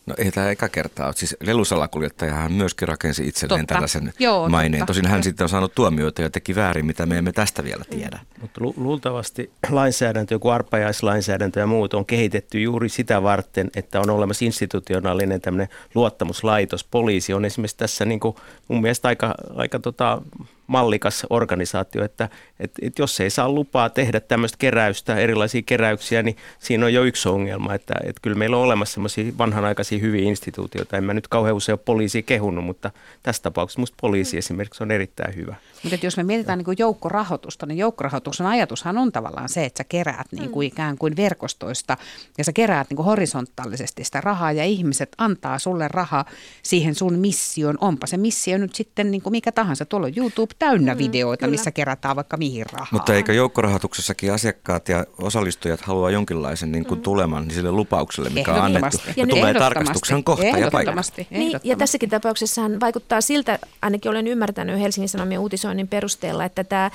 No 0.07 0.15
ei 0.17 0.31
tämä 0.31 0.49
eka 0.49 0.69
kertaa 0.69 1.13
Siis 1.13 1.37
lelusalakuljettajahan 1.39 2.51
myöskin 2.53 2.87
rakensi 2.87 3.27
itselleen 3.27 3.61
totta. 3.61 3.73
tällaisen 3.73 4.13
Joo, 4.19 4.49
maineen. 4.49 4.79
Totta. 4.81 4.93
Tosin 4.93 5.05
hän 5.07 5.23
sitten 5.23 5.45
on 5.45 5.49
saanut 5.49 5.75
tuomioita 5.75 6.21
ja 6.21 6.29
teki 6.29 6.55
väärin, 6.55 6.85
mitä 6.85 7.05
me 7.05 7.17
emme 7.17 7.31
tästä 7.31 7.63
vielä 7.63 7.83
tiedä. 7.89 8.19
Mm. 8.21 8.41
Mutta 8.41 8.61
lu- 8.63 8.73
luultavasti 8.77 9.51
lainsäädäntö, 9.69 10.33
joku 10.33 10.49
arpajaislainsäädäntö 10.49 11.59
ja 11.59 11.67
muut 11.67 11.93
on 11.93 12.05
kehitetty 12.05 12.59
juuri 12.61 12.89
sitä 12.89 13.23
varten, 13.23 13.69
että 13.75 13.99
on 13.99 14.09
olemassa 14.09 14.45
institutionaalinen 14.45 15.41
tämmöinen 15.41 15.67
luottamuslaitos. 15.95 16.83
Poliisi 16.83 17.33
on 17.33 17.45
esimerkiksi 17.45 17.77
tässä 17.77 18.05
niin 18.05 18.19
kuin 18.19 18.35
mun 18.67 18.81
mielestä 18.81 19.07
aika, 19.07 19.35
aika 19.55 19.79
tota, 19.79 20.21
mallikas 20.67 21.25
organisaatio, 21.29 22.03
että, 22.03 22.29
että, 22.59 22.79
että 22.81 23.01
jos 23.01 23.19
ei 23.19 23.29
saa 23.29 23.49
lupaa 23.49 23.89
tehdä 23.89 24.19
tämmöistä 24.19 24.57
keräystä, 24.57 25.15
erilaisia 25.15 25.61
keräyksiä, 25.61 26.23
niin 26.23 26.37
siinä 26.59 26.85
on 26.85 26.93
jo 26.93 27.03
yksi 27.03 27.29
ongelma, 27.29 27.73
että, 27.73 27.93
että 28.03 28.19
kyllä 28.21 28.37
meillä 28.37 28.57
on 28.57 28.63
olemassa 28.63 28.93
semmoisia 28.93 29.31
vanhanaikaisia 29.37 29.99
hyviä 29.99 30.21
instituutioita. 30.21 30.97
En 30.97 31.03
mä 31.03 31.13
nyt 31.13 31.27
kauhean 31.27 31.55
usein 31.55 31.73
ole 31.73 31.79
poliisia 31.85 32.21
kehunut, 32.21 32.65
mutta 32.65 32.91
tässä 33.23 33.43
tapauksessa 33.43 33.79
minusta 33.79 33.97
poliisi 34.01 34.37
esimerkiksi 34.37 34.83
on 34.83 34.91
erittäin 34.91 35.35
hyvä. 35.35 35.55
Mutta 35.83 36.05
jos 36.05 36.17
me 36.17 36.23
mietitään 36.23 36.59
niin 36.59 36.75
joukkorahoitusta, 36.79 37.65
niin 37.65 37.77
joukkorahoituksen 37.77 38.47
ajatushan 38.47 38.97
on 38.97 39.11
tavallaan 39.11 39.49
se, 39.49 39.65
että 39.65 39.77
sä 39.77 39.83
keräät 39.83 40.27
niin 40.31 40.49
kuin 40.49 40.65
mm. 40.65 40.67
ikään 40.67 40.97
kuin 40.97 41.15
verkostoista 41.15 41.97
ja 42.37 42.43
sä 42.43 42.53
keräät 42.53 42.89
niin 42.89 42.95
kuin 42.95 43.05
horisontaalisesti 43.05 44.03
sitä 44.03 44.21
rahaa 44.21 44.51
ja 44.51 44.63
ihmiset 44.63 45.15
antaa 45.17 45.59
sulle 45.59 45.87
rahaa 45.87 46.25
siihen 46.63 46.95
sun 46.95 47.13
mission. 47.13 47.77
Onpa 47.81 48.07
se 48.07 48.17
missio 48.17 48.57
nyt 48.57 48.75
sitten 48.75 49.11
niin 49.11 49.21
kuin 49.21 49.31
mikä 49.31 49.51
tahansa. 49.51 49.85
Tuolla 49.85 50.07
on 50.07 50.13
YouTube 50.15 50.53
täynnä 50.59 50.93
mm, 50.93 50.97
videoita, 50.97 51.45
kyllä. 51.45 51.51
missä 51.51 51.71
kerätään 51.71 52.15
vaikka 52.15 52.37
mihin 52.37 52.65
rahaa. 52.71 52.87
Mutta 52.91 53.13
eikö 53.13 53.33
joukkorahoituksessakin 53.33 54.33
asiakkaat 54.33 54.89
ja 54.89 55.05
osallistujat 55.17 55.81
halua 55.81 56.11
jonkinlaisen 56.11 56.71
niin 56.71 56.85
kuin 56.85 56.99
mm. 56.99 57.03
tuleman 57.03 57.43
niin 57.43 57.55
sille 57.55 57.71
lupaukselle, 57.71 58.29
mikä 58.29 58.53
on 58.53 58.61
annettu. 58.61 58.97
Ja, 59.05 59.13
ja 59.17 59.27
tulee 59.27 59.53
tarkastuksen 59.53 60.23
kohta 60.23 60.45
ja 60.45 60.71
paikka. 60.71 61.01
Niin, 61.29 61.59
ja 61.63 61.75
tässäkin 61.75 62.09
tapauksessa 62.09 62.61
vaikuttaa 62.79 63.21
siltä, 63.21 63.59
ainakin 63.81 64.11
olen 64.11 64.27
ymmärtänyt 64.27 64.79
Helsingin 64.79 65.09
Sanomien 65.09 65.41
uutisoinnin 65.67 65.87
perusteella, 65.87 66.45
että 66.45 66.63
tämä 66.63 66.91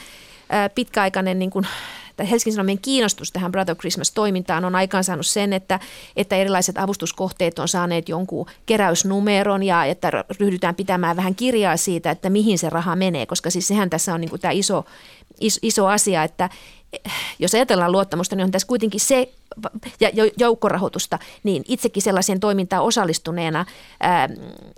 pitkäaikainen 0.74 1.38
niin 1.38 1.50
kuin, 1.50 1.66
Helsingin 2.30 2.54
Sanomien 2.54 2.78
kiinnostus 2.78 3.32
tähän 3.32 3.52
Brother 3.52 3.76
Christmas-toimintaan 3.76 4.64
on 4.64 4.74
aikaansaanut 4.74 5.26
sen, 5.26 5.52
että, 5.52 5.80
että 6.16 6.36
erilaiset 6.36 6.78
avustuskohteet 6.78 7.58
on 7.58 7.68
saaneet 7.68 8.08
jonkun 8.08 8.46
keräysnumeron 8.66 9.62
ja 9.62 9.84
että 9.84 10.24
ryhdytään 10.40 10.74
pitämään 10.74 11.16
vähän 11.16 11.34
kirjaa 11.34 11.76
siitä, 11.76 12.10
että 12.10 12.30
mihin 12.30 12.58
se 12.58 12.70
raha 12.70 12.96
menee, 12.96 13.26
koska 13.26 13.50
siis 13.50 13.68
sehän 13.68 13.90
tässä 13.90 14.14
on 14.14 14.20
niin 14.20 14.30
kuin 14.30 14.40
tämä 14.40 14.52
iso, 14.52 14.84
iso, 15.40 15.58
iso 15.62 15.86
asia, 15.86 16.24
että 16.24 16.50
jos 17.38 17.54
ajatellaan 17.54 17.92
luottamusta, 17.92 18.36
niin 18.36 18.44
on 18.44 18.50
tässä 18.50 18.68
kuitenkin 18.68 19.00
se, 19.00 19.32
ja 20.00 20.10
joukkorahoitusta, 20.38 21.18
niin 21.42 21.64
itsekin 21.68 22.02
sellaiseen 22.02 22.40
toimintaan 22.40 22.84
osallistuneena, 22.84 23.66
ää, 24.00 24.28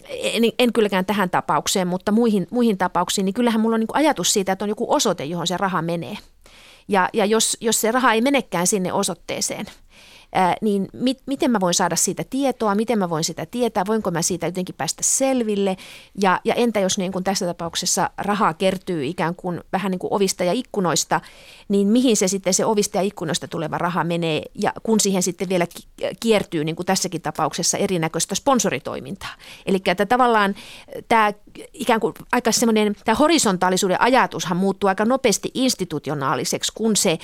en, 0.09 0.43
en 0.59 0.73
kylläkään 0.73 1.05
tähän 1.05 1.31
tapaukseen, 1.31 1.89
mutta 1.89 2.13
muihin, 2.13 2.47
muihin 2.51 2.79
tapauksiin, 2.79 3.25
niin 3.25 3.35
kyllähän 3.35 3.61
mulla 3.61 3.75
on 3.75 3.81
niin 3.81 3.89
ajatus 3.93 4.33
siitä, 4.33 4.53
että 4.53 4.65
on 4.65 4.69
joku 4.69 4.93
osoite, 4.95 5.25
johon 5.25 5.47
se 5.47 5.57
raha 5.57 5.83
menee. 5.83 6.19
Ja, 6.89 7.09
ja 7.13 7.25
jos, 7.25 7.57
jos 7.61 7.81
se 7.81 7.93
raha 7.93 8.13
ei 8.13 8.21
menekään 8.21 8.67
sinne 8.67 8.93
osoitteeseen, 8.93 9.67
niin 10.63 10.89
mit, 10.93 11.23
miten 11.27 11.51
mä 11.51 11.61
voin 11.61 11.75
saada 11.75 11.97
siitä 11.97 12.25
tietoa, 12.31 12.75
miten 12.75 12.99
mä 12.99 13.11
voin 13.11 13.25
sitä 13.25 13.47
tietää, 13.47 13.85
voinko 13.87 14.11
mä 14.11 14.23
siitä 14.23 14.47
jotenkin 14.47 14.75
päästä 14.75 15.03
selville. 15.03 15.77
Ja, 16.23 16.41
ja 16.45 16.55
entä 16.55 16.81
jos 16.81 16.99
niin 16.99 17.13
kuin 17.13 17.25
tässä 17.25 17.47
tapauksessa 17.47 18.11
rahaa 18.19 18.55
kertyy 18.55 19.07
ikään 19.07 19.35
kuin 19.35 19.61
vähän 19.73 19.91
niin 19.91 19.99
kuin 19.99 20.13
ovista 20.13 20.45
ja 20.45 20.53
ikkunoista, 20.53 21.21
niin 21.69 21.89
mihin 21.89 22.17
se 22.17 22.29
sitten 22.29 22.55
se 22.55 22.65
ovista 22.65 22.99
ja 22.99 23.03
ikkunoista 23.03 23.49
tuleva 23.49 23.79
raha 23.79 24.05
menee 24.05 24.43
ja 24.55 24.73
kun 24.83 25.01
siihen 25.01 25.23
sitten 25.23 25.49
vielä 25.49 25.67
kiertyy 26.21 26.65
niin 26.65 26.77
kuin 26.77 26.87
tässäkin 26.87 27.23
tapauksessa 27.23 27.79
erinäköistä 27.79 28.35
sponsoritoimintaa. 28.35 29.35
Eli 29.67 29.83
että 29.87 30.07
tavallaan 30.07 30.55
tämä 31.09 31.33
ikään 31.73 32.01
kuin 32.01 32.15
aika 32.33 32.53
semmoinen, 32.53 32.97
tämä 33.05 33.17
horisontaalisuuden 33.17 34.01
ajatushan 34.01 34.57
muuttuu 34.57 34.89
aika 34.89 35.05
nopeasti 35.05 35.51
institutionaaliseksi, 35.55 36.73
kun 36.75 36.97
se, 36.97 37.19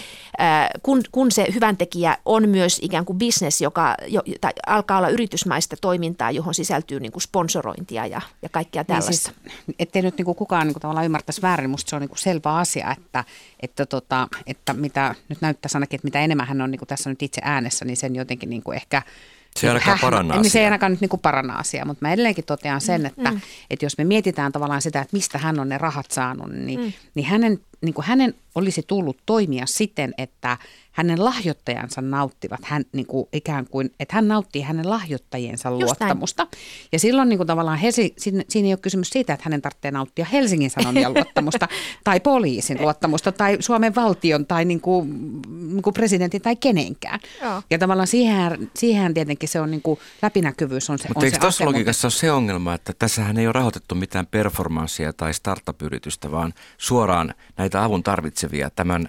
kun, 0.82 1.02
kun 1.12 1.32
se 1.32 1.46
hyväntekijä 1.54 2.16
on 2.24 2.48
myös 2.48 2.78
ikään 2.82 3.04
kuin 3.04 3.18
business, 3.18 3.60
joka 3.60 3.94
jo, 4.08 4.22
tai 4.40 4.52
alkaa 4.66 4.98
olla 4.98 5.08
yritysmaista 5.08 5.76
toimintaa, 5.80 6.30
johon 6.30 6.54
sisältyy 6.54 7.00
niin 7.00 7.12
kuin 7.12 7.22
sponsorointia 7.22 8.06
ja, 8.06 8.20
ja 8.42 8.48
kaikkea 8.48 8.84
tällaista. 8.84 9.30
Niin 9.30 9.52
siis, 9.66 9.76
ettei 9.78 10.02
nyt 10.02 10.18
niin 10.18 10.24
kuin 10.24 10.36
kukaan 10.36 10.66
niin 10.66 10.74
kuin 10.74 10.82
tavallaan 10.82 11.06
ymmärtäisi 11.06 11.42
väärin, 11.42 11.70
musta 11.70 11.90
se 11.90 11.96
on 11.96 12.02
niin 12.02 12.08
kuin 12.08 12.18
selvä 12.18 12.56
asia, 12.56 12.94
että, 12.98 13.24
että, 13.60 13.86
tota, 13.86 14.28
että 14.46 14.72
mitä 14.72 15.14
nyt 15.28 15.40
näyttää 15.40 15.70
ainakin, 15.74 15.96
että 15.96 16.06
mitä 16.06 16.20
enemmän 16.20 16.46
hän 16.46 16.60
on 16.60 16.70
niin 16.70 16.78
kuin 16.78 16.88
tässä 16.88 17.10
nyt 17.10 17.22
itse 17.22 17.40
äänessä, 17.44 17.84
niin 17.84 17.96
sen 17.96 18.16
jotenkin 18.16 18.50
niin 18.50 18.62
kuin 18.62 18.76
ehkä– 18.76 19.02
se 19.56 19.66
ei 19.66 19.68
ainakaan 19.68 19.98
paranna 20.00 20.34
asiaa. 20.34 20.42
Niin 20.42 20.50
se 20.50 20.58
ei 20.58 20.64
ainakaan 20.64 20.92
nyt 20.92 21.00
niin 21.00 21.08
kuin 21.08 21.20
paranna 21.20 21.54
asiaa, 21.54 21.84
mutta 21.84 22.06
mä 22.06 22.12
edelleenkin 22.12 22.44
totean 22.44 22.80
sen, 22.80 23.06
että, 23.06 23.30
mm. 23.30 23.40
että 23.70 23.84
jos 23.84 23.98
me 23.98 24.04
mietitään 24.04 24.52
tavallaan 24.52 24.82
sitä, 24.82 25.00
että 25.00 25.16
mistä 25.16 25.38
hän 25.38 25.60
on 25.60 25.68
ne 25.68 25.78
rahat 25.78 26.10
saanut, 26.10 26.52
niin, 26.52 26.80
mm. 26.80 26.92
niin 27.14 27.26
hänen, 27.26 27.60
niin 27.82 27.94
kuin 27.94 28.04
hänen 28.04 28.34
olisi 28.54 28.82
tullut 28.86 29.16
toimia 29.26 29.66
siten, 29.66 30.14
että 30.18 30.58
hänen 30.92 31.24
lahjoittajansa 31.24 32.00
nauttivat 32.00 32.60
hän 32.62 32.84
niin 32.92 33.06
kuin 33.06 33.28
ikään 33.32 33.66
kuin, 33.66 33.90
että 34.00 34.14
hän 34.14 34.28
nauttii 34.28 34.62
hänen 34.62 34.90
lahjoittajiensa 34.90 35.68
Just 35.68 35.82
luottamusta. 35.82 36.42
Näin. 36.42 36.64
Ja 36.92 36.98
silloin 36.98 37.28
niin 37.28 37.36
kuin 37.36 37.46
tavallaan 37.46 37.78
Helsi, 37.78 38.14
siinä, 38.18 38.44
siinä 38.48 38.66
ei 38.66 38.72
ole 38.72 38.78
kysymys 38.82 39.10
siitä, 39.10 39.32
että 39.32 39.44
hänen 39.44 39.62
tarvitsee 39.62 39.90
nauttia 39.90 40.24
Helsingin 40.24 40.70
Sanomien 40.70 41.14
luottamusta 41.14 41.68
tai 42.04 42.20
poliisin 42.20 42.80
luottamusta 42.80 43.32
tai 43.32 43.56
Suomen 43.60 43.94
valtion 43.94 44.46
tai 44.46 44.64
niin 44.64 44.80
kuin, 44.80 45.08
niin 45.48 45.82
kuin 45.82 45.94
presidentin 45.94 46.42
tai 46.42 46.56
kenenkään. 46.56 47.20
Joo. 47.42 47.62
Ja 47.70 47.78
tavallaan 47.78 48.08
siihen, 48.08 48.70
siihen 48.76 49.14
tietenkin 49.14 49.48
se 49.48 49.60
on 49.60 49.70
niin 49.70 49.82
kuin 49.82 49.98
läpinäkyvyys 50.22 50.90
on 50.90 50.98
se 50.98 51.08
Mutta 51.08 51.24
eikö 51.24 51.38
tuossa 51.38 51.64
logiikassa 51.64 52.06
ole 52.06 52.12
se 52.12 52.32
ongelma, 52.32 52.74
että 52.74 52.92
tässähän 52.98 53.38
ei 53.38 53.46
ole 53.46 53.52
rahoitettu 53.52 53.94
mitään 53.94 54.26
performanssia 54.26 55.12
tai 55.12 55.34
startup-yritystä, 55.34 56.30
vaan 56.30 56.54
suoraan 56.78 57.34
näitä 57.56 57.69
avun 57.78 58.02
tarvitsevia 58.02 58.70
tämän 58.70 59.08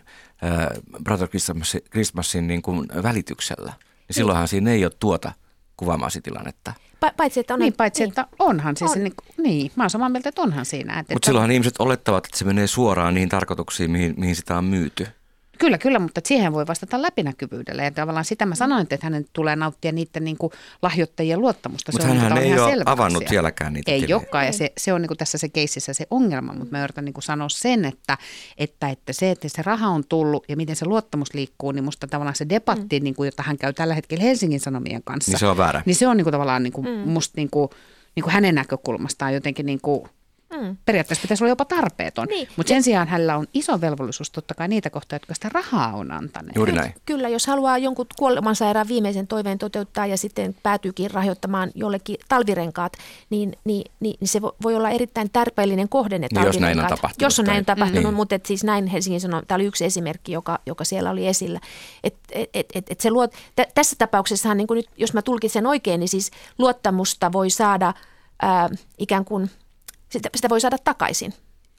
Brother 1.03 1.27
Christmasin 1.91 2.47
niin 2.47 2.61
kuin 2.61 2.87
välityksellä. 3.03 3.73
Niin 4.07 4.15
silloinhan 4.15 4.47
siinä 4.47 4.71
ei 4.71 4.85
ole 4.85 4.91
tuota 4.99 5.31
kuvaamaasi 5.77 6.21
tilannetta. 6.21 6.73
Pa- 7.05 7.13
paitsi, 7.17 7.39
että 7.39 7.53
on, 7.53 7.59
niin, 7.59 7.73
paitsi, 7.73 8.01
niin. 8.01 8.09
että 8.09 8.27
onhan 8.39 8.77
siis, 8.77 8.91
on. 8.91 9.03
niin, 9.03 9.13
niin, 9.37 9.71
mä 9.75 9.83
oon 9.83 9.89
samaa 9.89 10.09
mieltä, 10.09 10.29
että 10.29 10.41
onhan 10.41 10.65
siinä. 10.65 11.03
Mutta 11.13 11.25
silloinhan 11.25 11.51
ihmiset 11.51 11.75
olettavat, 11.79 12.25
että 12.25 12.37
se 12.37 12.45
menee 12.45 12.67
suoraan 12.67 13.13
niihin 13.13 13.29
tarkoituksiin, 13.29 13.91
mihin, 13.91 14.13
mihin 14.17 14.35
sitä 14.35 14.57
on 14.57 14.65
myyty. 14.65 15.07
Kyllä, 15.61 15.77
kyllä, 15.77 15.99
mutta 15.99 16.21
siihen 16.25 16.53
voi 16.53 16.67
vastata 16.67 17.01
läpinäkyvyydellä. 17.01 17.83
Ja 17.83 17.91
tavallaan 17.91 18.25
sitä 18.25 18.45
mä 18.45 18.55
sanoin, 18.55 18.81
että 18.81 18.97
hänen 19.01 19.25
tulee 19.33 19.55
nauttia 19.55 19.91
niiden 19.91 20.23
niin 20.23 20.37
kuin 20.37 20.53
lahjoittajien 20.81 21.41
luottamusta. 21.41 21.91
Mutta 21.91 22.07
hän 22.07 22.37
ei 22.37 22.59
ole 22.59 22.83
avannut 22.85 23.23
asia. 23.23 23.31
vieläkään 23.31 23.73
niitä 23.73 23.91
Ei 23.91 24.13
olekaan, 24.13 24.45
ja 24.45 24.53
se, 24.53 24.71
se 24.77 24.93
on 24.93 25.01
niin 25.01 25.07
kuin 25.07 25.17
tässä 25.17 25.37
se 25.37 25.49
keississä 25.49 25.93
se 25.93 26.07
ongelma, 26.09 26.53
mutta 26.53 26.71
mä 26.71 26.83
yritän 26.83 27.05
niin 27.05 27.13
kuin 27.13 27.23
sanoa 27.23 27.49
sen, 27.49 27.85
että, 27.85 28.17
että, 28.57 28.89
että 28.89 29.13
se, 29.13 29.31
että 29.31 29.49
se 29.49 29.61
raha 29.61 29.87
on 29.87 30.03
tullut 30.09 30.45
ja 30.49 30.57
miten 30.57 30.75
se 30.75 30.85
luottamus 30.85 31.33
liikkuu, 31.33 31.71
niin 31.71 31.83
musta 31.83 32.07
tavallaan 32.07 32.35
se 32.35 32.49
debatti, 32.49 32.99
mm. 32.99 33.03
niin 33.03 33.15
kuin, 33.15 33.27
jota 33.27 33.43
hän 33.43 33.57
käy 33.57 33.73
tällä 33.73 33.95
hetkellä 33.95 34.23
Helsingin 34.23 34.59
Sanomien 34.59 35.01
kanssa. 35.03 35.31
Niin 35.31 35.39
se 35.39 35.47
on 35.47 35.57
väärä. 35.57 35.83
Niin 35.85 35.95
se 35.95 36.07
on 36.07 36.17
niin 36.17 36.25
kuin 36.25 36.31
tavallaan 36.31 36.63
niin 36.63 36.73
kuin, 36.73 36.87
mm. 36.87 37.09
musta 37.09 37.33
niin 37.35 37.49
kuin, 37.49 37.69
niin 38.15 38.23
kuin 38.23 38.33
hänen 38.33 38.55
näkökulmastaan 38.55 39.33
jotenkin 39.33 39.65
niin 39.65 39.81
kuin, 39.81 40.09
Mm. 40.61 40.77
Periaatteessa 40.85 41.21
pitäisi 41.21 41.43
olla 41.43 41.51
jopa 41.51 41.65
tarpeeton. 41.65 42.27
Niin. 42.27 42.47
Mutta 42.57 42.69
sen 42.69 42.83
sijaan 42.83 43.07
hänellä 43.07 43.37
on 43.37 43.47
iso 43.53 43.81
velvollisuus 43.81 44.31
totta 44.31 44.53
kai 44.53 44.67
niitä 44.67 44.89
kohtaa, 44.89 45.15
jotka 45.15 45.33
sitä 45.33 45.49
rahaa 45.53 45.93
on 45.93 46.11
antaneet. 46.11 46.55
Juuri 46.55 46.71
näin. 46.71 46.93
Kyllä, 47.05 47.29
jos 47.29 47.47
haluaa 47.47 47.77
jonkun 47.77 48.05
kuolemansairaan 48.17 48.87
viimeisen 48.87 49.27
toiveen 49.27 49.57
toteuttaa 49.57 50.05
ja 50.05 50.17
sitten 50.17 50.55
päätyykin 50.63 51.11
rahoittamaan 51.11 51.71
jollekin 51.75 52.17
talvirenkaat, 52.29 52.93
niin, 53.29 53.57
niin, 53.63 53.91
niin, 53.99 54.17
niin 54.19 54.27
se 54.27 54.41
voi 54.41 54.75
olla 54.75 54.89
erittäin 54.89 55.29
tarpeellinen 55.33 55.89
kohde 55.89 56.19
ne 56.19 56.27
niin, 56.31 56.45
jos 56.45 56.59
näin 56.59 56.79
on 56.79 56.85
tapahtunut. 56.85 57.21
Jos 57.21 57.39
on 57.39 57.45
näin 57.45 57.65
tapahtunut, 57.65 58.03
niin. 58.03 58.13
mutta 58.13 58.35
et 58.35 58.45
siis 58.45 58.63
näin 58.63 58.87
Helsingin 58.87 59.21
sanoi, 59.21 59.41
tämä 59.47 59.55
oli 59.55 59.65
yksi 59.65 59.85
esimerkki, 59.85 60.31
joka, 60.31 60.59
joka 60.65 60.83
siellä 60.83 61.09
oli 61.09 61.27
esillä. 61.27 61.59
Et, 62.03 62.15
et, 62.31 62.49
et, 62.53 62.65
et, 62.75 62.91
et 62.91 62.99
se 62.99 63.11
luot, 63.11 63.31
t- 63.31 63.73
tässä 63.75 63.95
tapauksessa, 63.99 64.55
niin 64.55 64.67
nyt, 64.71 64.89
jos 64.97 65.13
mä 65.13 65.21
tulkitsen 65.21 65.67
oikein, 65.67 65.99
niin 65.99 66.09
siis 66.09 66.31
luottamusta 66.57 67.31
voi 67.31 67.49
saada 67.49 67.93
ää, 68.41 68.69
ikään 68.97 69.25
kuin– 69.25 69.49
sitä, 70.11 70.29
sitä 70.35 70.49
voi 70.49 70.61
saada 70.61 70.77
takaisin 70.77 71.33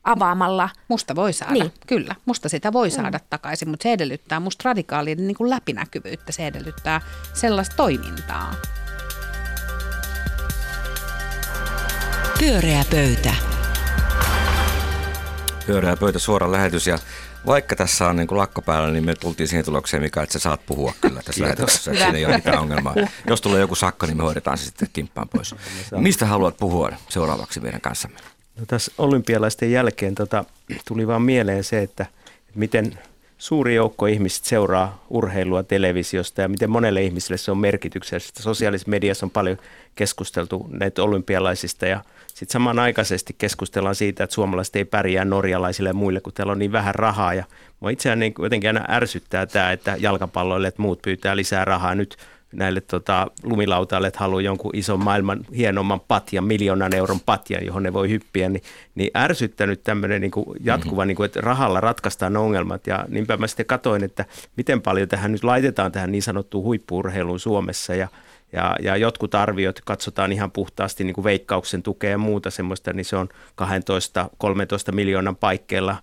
avaamalla. 0.04 0.68
Musta 0.88 1.14
voi 1.14 1.32
saada, 1.32 1.52
niin. 1.52 1.72
kyllä. 1.86 2.14
Musta 2.24 2.48
sitä 2.48 2.72
voi 2.72 2.88
mm. 2.88 2.92
saada 2.92 3.18
mm. 3.18 3.24
takaisin, 3.30 3.68
mutta 3.68 3.82
se 3.82 3.92
edellyttää 3.92 4.40
musta 4.40 4.62
radikaalin 4.64 5.26
niin 5.26 5.36
kuin 5.36 5.50
läpinäkyvyyttä. 5.50 6.32
Se 6.32 6.46
edellyttää 6.46 7.00
sellaista 7.34 7.76
toimintaa. 7.76 8.54
Pyöreä 12.38 12.84
pöytä. 12.90 13.51
Pyöreä 15.66 15.96
pöytä, 15.96 16.18
suora 16.18 16.52
lähetys 16.52 16.86
ja 16.86 16.98
vaikka 17.46 17.76
tässä 17.76 18.08
on 18.08 18.16
niin 18.16 18.26
kuin 18.26 18.38
lakko 18.38 18.62
päällä, 18.62 18.90
niin 18.90 19.04
me 19.04 19.14
tultiin 19.14 19.48
siihen 19.48 19.64
tulokseen, 19.64 20.02
mikä 20.02 20.22
että 20.22 20.32
sä 20.32 20.38
saat 20.38 20.66
puhua 20.66 20.92
kyllä 21.00 21.22
tässä 21.22 21.42
lähetyksessä. 21.42 21.90
Että 21.90 22.04
siinä 22.04 22.18
ei 22.18 22.26
ole 22.26 22.36
mitään 22.36 22.58
ongelmaa. 22.58 22.94
Jos 23.26 23.40
tulee 23.40 23.60
joku 23.60 23.74
sakko, 23.74 24.06
niin 24.06 24.16
me 24.16 24.22
hoidetaan 24.22 24.58
se 24.58 24.64
sitten 24.64 24.88
kimppaan 24.92 25.28
pois. 25.28 25.54
Mistä 25.96 26.26
haluat 26.26 26.56
puhua 26.56 26.90
seuraavaksi 27.08 27.60
meidän 27.60 27.80
kanssamme? 27.80 28.18
No 28.58 28.66
tässä 28.66 28.92
olympialaisten 28.98 29.72
jälkeen 29.72 30.14
tota, 30.14 30.44
tuli 30.88 31.06
vaan 31.06 31.22
mieleen 31.22 31.64
se, 31.64 31.82
että 31.82 32.06
miten 32.54 32.98
suuri 33.42 33.74
joukko 33.74 34.06
ihmiset 34.06 34.44
seuraa 34.44 35.04
urheilua 35.10 35.62
televisiosta 35.62 36.40
ja 36.40 36.48
miten 36.48 36.70
monelle 36.70 37.02
ihmiselle 37.02 37.36
se 37.36 37.50
on 37.50 37.58
merkityksellistä. 37.58 38.42
Sosiaalisessa 38.42 38.90
mediassa 38.90 39.26
on 39.26 39.30
paljon 39.30 39.58
keskusteltu 39.94 40.68
näitä 40.70 41.02
olympialaisista 41.02 41.86
ja 41.86 42.04
sitten 42.26 42.52
samanaikaisesti 42.52 43.34
keskustellaan 43.38 43.94
siitä, 43.94 44.24
että 44.24 44.34
suomalaiset 44.34 44.76
ei 44.76 44.84
pärjää 44.84 45.24
norjalaisille 45.24 45.88
ja 45.88 45.94
muille, 45.94 46.20
kun 46.20 46.32
täällä 46.32 46.52
on 46.52 46.58
niin 46.58 46.72
vähän 46.72 46.94
rahaa. 46.94 47.34
Ja 47.34 47.44
itseään 47.90 48.18
niin 48.18 48.34
jotenkin 48.38 48.68
aina 48.68 48.84
ärsyttää 48.88 49.46
tämä, 49.46 49.72
että 49.72 49.96
jalkapalloille, 49.98 50.68
että 50.68 50.82
muut 50.82 51.02
pyytää 51.02 51.36
lisää 51.36 51.64
rahaa. 51.64 51.94
Nyt 51.94 52.16
näille 52.52 52.80
tota, 52.80 53.30
lumilautaille, 53.42 54.08
että 54.08 54.20
haluaa 54.20 54.42
jonkun 54.42 54.76
ison 54.76 55.04
maailman 55.04 55.40
hienomman 55.56 56.00
patjan, 56.00 56.44
miljoonan 56.44 56.94
euron 56.94 57.20
patjan, 57.20 57.66
johon 57.66 57.82
ne 57.82 57.92
voi 57.92 58.10
hyppiä, 58.10 58.48
niin, 58.48 58.62
niin 58.94 59.10
ärsyttänyt 59.16 59.82
tämmöinen 59.82 60.20
niin 60.20 60.30
kuin 60.30 60.46
jatkuva, 60.60 61.02
mm-hmm. 61.02 61.08
niin 61.08 61.16
kuin, 61.16 61.24
että 61.24 61.40
rahalla 61.40 61.80
ratkaistaan 61.80 62.36
ongelmat. 62.36 62.86
Ja 62.86 63.04
niinpä 63.08 63.36
mä 63.36 63.46
sitten 63.46 63.66
katoin, 63.66 64.04
että 64.04 64.24
miten 64.56 64.82
paljon 64.82 65.08
tähän 65.08 65.32
nyt 65.32 65.44
laitetaan 65.44 65.92
tähän 65.92 66.12
niin 66.12 66.22
sanottuun 66.22 66.64
huippuurheiluun 66.64 67.40
Suomessa. 67.40 67.94
Ja 67.94 68.08
ja, 68.52 68.76
ja 68.82 68.96
jotkut 68.96 69.34
arviot 69.34 69.80
katsotaan 69.80 70.32
ihan 70.32 70.50
puhtaasti 70.50 71.04
niin 71.04 71.14
kuin 71.14 71.24
veikkauksen 71.24 71.82
tukea 71.82 72.10
ja 72.10 72.18
muuta 72.18 72.50
semmoista, 72.50 72.92
niin 72.92 73.04
se 73.04 73.16
on 73.16 73.28
12-13 74.90 74.92
miljoonan 74.92 75.36
paikkeilla. 75.36 75.96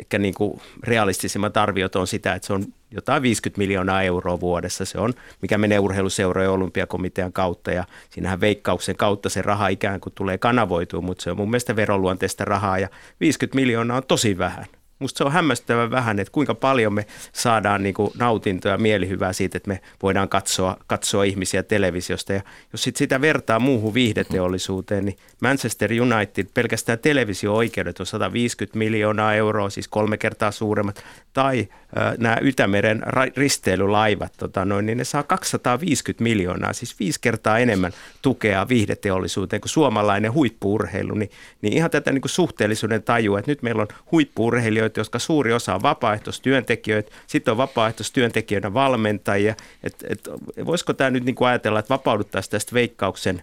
Ehkä 0.00 0.18
niin 0.18 0.34
kuin 0.34 0.60
realistisimmat 0.84 1.56
arviot 1.56 1.96
on 1.96 2.06
sitä, 2.06 2.34
että 2.34 2.46
se 2.46 2.52
on 2.52 2.64
jotain 2.90 3.22
50 3.22 3.58
miljoonaa 3.58 4.02
euroa 4.02 4.40
vuodessa. 4.40 4.84
Se 4.84 4.98
on, 4.98 5.14
mikä 5.42 5.58
menee 5.58 5.78
urheiluseurojen 5.78 6.50
olympiakomitean 6.50 7.32
kautta 7.32 7.70
ja 7.70 7.84
siinähän 8.10 8.40
veikkauksen 8.40 8.96
kautta 8.96 9.28
se 9.28 9.42
raha 9.42 9.68
ikään 9.68 10.00
kuin 10.00 10.12
tulee 10.14 10.38
kanavoitua, 10.38 11.00
mutta 11.00 11.22
se 11.22 11.30
on 11.30 11.36
mun 11.36 11.50
mielestä 11.50 11.76
veroluonteista 11.76 12.44
rahaa 12.44 12.78
ja 12.78 12.88
50 13.20 13.56
miljoonaa 13.56 13.96
on 13.96 14.06
tosi 14.08 14.38
vähän. 14.38 14.66
Musta 15.00 15.18
se 15.18 15.24
on 15.24 15.32
hämmästyttävän 15.32 15.90
vähän, 15.90 16.18
että 16.18 16.32
kuinka 16.32 16.54
paljon 16.54 16.94
me 16.94 17.06
saadaan 17.32 17.82
niin 17.82 17.94
kuin 17.94 18.10
nautintoa 18.18 18.72
ja 18.72 18.78
mielihyvää 18.78 19.32
siitä, 19.32 19.56
että 19.56 19.68
me 19.68 19.80
voidaan 20.02 20.28
katsoa, 20.28 20.76
katsoa 20.86 21.24
ihmisiä 21.24 21.62
televisiosta. 21.62 22.32
Ja 22.32 22.42
jos 22.72 22.82
sit 22.82 22.96
sitä 22.96 23.20
vertaa 23.20 23.58
muuhun 23.58 23.94
viihdeteollisuuteen, 23.94 25.04
niin 25.04 25.16
Manchester 25.40 25.90
United, 25.92 26.46
pelkästään 26.54 26.98
televisio-oikeudet 26.98 28.00
on 28.00 28.06
150 28.06 28.78
miljoonaa 28.78 29.34
euroa, 29.34 29.70
siis 29.70 29.88
kolme 29.88 30.18
kertaa 30.18 30.50
suuremmat. 30.50 31.04
Tai 31.32 31.68
nämä 32.18 32.36
Ytämeren 32.40 33.02
risteilylaivat, 33.36 34.32
tota 34.36 34.64
noin, 34.64 34.86
niin 34.86 34.98
ne 34.98 35.04
saa 35.04 35.22
250 35.22 36.22
miljoonaa, 36.22 36.72
siis 36.72 36.98
viisi 36.98 37.20
kertaa 37.20 37.58
enemmän 37.58 37.92
tukea 38.22 38.68
viihdeteollisuuteen 38.68 39.60
kuin 39.60 39.70
suomalainen 39.70 40.32
huippuurheilu. 40.32 41.14
Niin, 41.14 41.30
niin 41.62 41.72
ihan 41.72 41.90
tätä 41.90 42.12
niin 42.12 42.22
kuin 42.22 42.30
suhteellisuuden 42.30 43.02
tajua, 43.02 43.38
että 43.38 43.50
nyt 43.50 43.62
meillä 43.62 43.82
on 43.82 43.88
huippuurheilijoita, 44.12 44.70
urheilijoita, 44.70 45.00
jotka 45.00 45.18
suuri 45.18 45.52
osa 45.52 45.74
on 45.74 45.82
vapaaehtoistyöntekijöitä, 45.82 47.10
sitten 47.26 47.52
on 47.52 47.58
vapaaehtoistyöntekijöiden 47.58 48.74
valmentajia. 48.74 49.54
Et, 49.82 49.94
et, 50.08 50.28
voisiko 50.66 50.92
tämä 50.92 51.10
nyt 51.10 51.24
niin 51.24 51.34
kuin 51.34 51.48
ajatella, 51.48 51.78
että 51.78 51.94
vapauduttaisiin 51.94 52.50
tästä 52.50 52.74
veikkauksen 52.74 53.42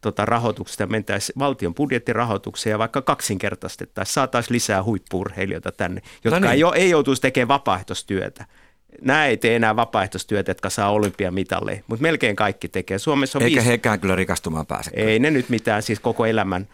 tota, 0.00 0.24
rahoituksesta 0.24 0.82
ja 0.82 0.86
mentäisiin 0.86 1.38
valtion 1.38 1.74
budjettirahoitukseen 1.74 2.70
ja 2.70 2.78
vaikka 2.78 3.02
kaksinkertaistettaisiin, 3.02 4.14
saataisiin 4.14 4.54
lisää 4.54 4.82
huippurheilijoita 4.82 5.72
tänne, 5.72 6.02
jotka 6.24 6.40
no 6.40 6.50
niin. 6.50 6.66
ei, 6.74 6.82
ei 6.82 6.90
joutuisi 6.90 7.22
tekemään 7.22 7.48
vapaaehtoistyötä. 7.48 7.87
Nämä 9.02 9.26
ei 9.26 9.36
tee 9.36 9.56
enää 9.56 9.76
vapaaehtoistyötä, 9.76 10.50
jotka 10.50 10.70
saa 10.70 10.90
olympiamitalleja, 10.90 11.82
mutta 11.86 12.02
melkein 12.02 12.36
kaikki 12.36 12.68
tekee. 12.68 12.98
Suomessa 12.98 13.38
on 13.38 13.42
Eikä 13.42 13.54
viisi... 13.54 13.68
hekään 13.68 14.00
kyllä 14.00 14.16
rikastumaan 14.16 14.66
pääse. 14.66 14.90
Ei 14.94 15.18
ne 15.18 15.30
nyt 15.30 15.48
mitään, 15.48 15.82
siis 15.82 16.00
koko 16.00 16.26
elämän 16.26 16.68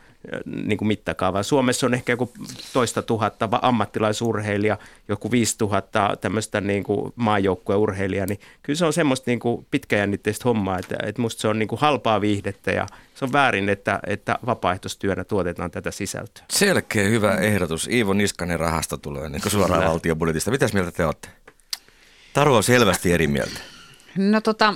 niin 0.47 0.79
kuin 0.79 0.89
mittakaava. 0.89 1.43
Suomessa 1.43 1.87
on 1.87 1.95
ehkä 1.95 2.13
joku 2.13 2.33
toista 2.73 3.03
tuhatta 3.03 3.49
ammattilaisurheilija, 3.63 4.79
joku 5.09 5.31
viisi 5.31 5.59
tuhatta 5.59 6.17
tämmöistä 6.21 6.61
niin 6.61 6.85
kuin 6.85 7.13
maajoukkueurheilijaa, 7.17 8.27
niin 8.27 8.41
kyllä 8.63 8.77
se 8.77 8.85
on 8.85 8.93
semmoista 8.93 9.31
niin 9.31 9.41
kuin 9.41 9.67
pitkäjännitteistä 9.71 10.43
hommaa, 10.45 10.79
että, 10.79 10.97
että 11.07 11.23
musta 11.23 11.41
se 11.41 11.49
on 11.49 11.59
niin 11.59 11.69
kuin 11.69 11.81
halpaa 11.81 12.21
viihdettä 12.21 12.71
ja 12.71 12.87
se 13.15 13.25
on 13.25 13.33
väärin, 13.33 13.69
että, 13.69 14.01
että 14.07 14.39
vapaaehtoistyönä 14.47 15.25
tuotetaan 15.25 15.71
tätä 15.71 15.91
sisältöä. 15.91 16.45
Selkeä 16.51 17.09
hyvä 17.09 17.35
ehdotus. 17.35 17.89
Iivo 17.89 18.13
Niskanen 18.13 18.61
rahasto 18.61 18.97
tulee 18.97 19.29
niin 19.29 19.51
suoraan 19.51 19.85
valtion 19.85 20.19
budjetista. 20.19 20.51
Mitäs 20.51 20.73
mieltä 20.73 20.93
te 20.93 21.05
olette? 21.05 21.29
Taru 22.33 22.55
on 22.55 22.63
selvästi 22.63 23.13
eri 23.13 23.27
mieltä. 23.27 23.61
No 24.17 24.41
tota, 24.41 24.75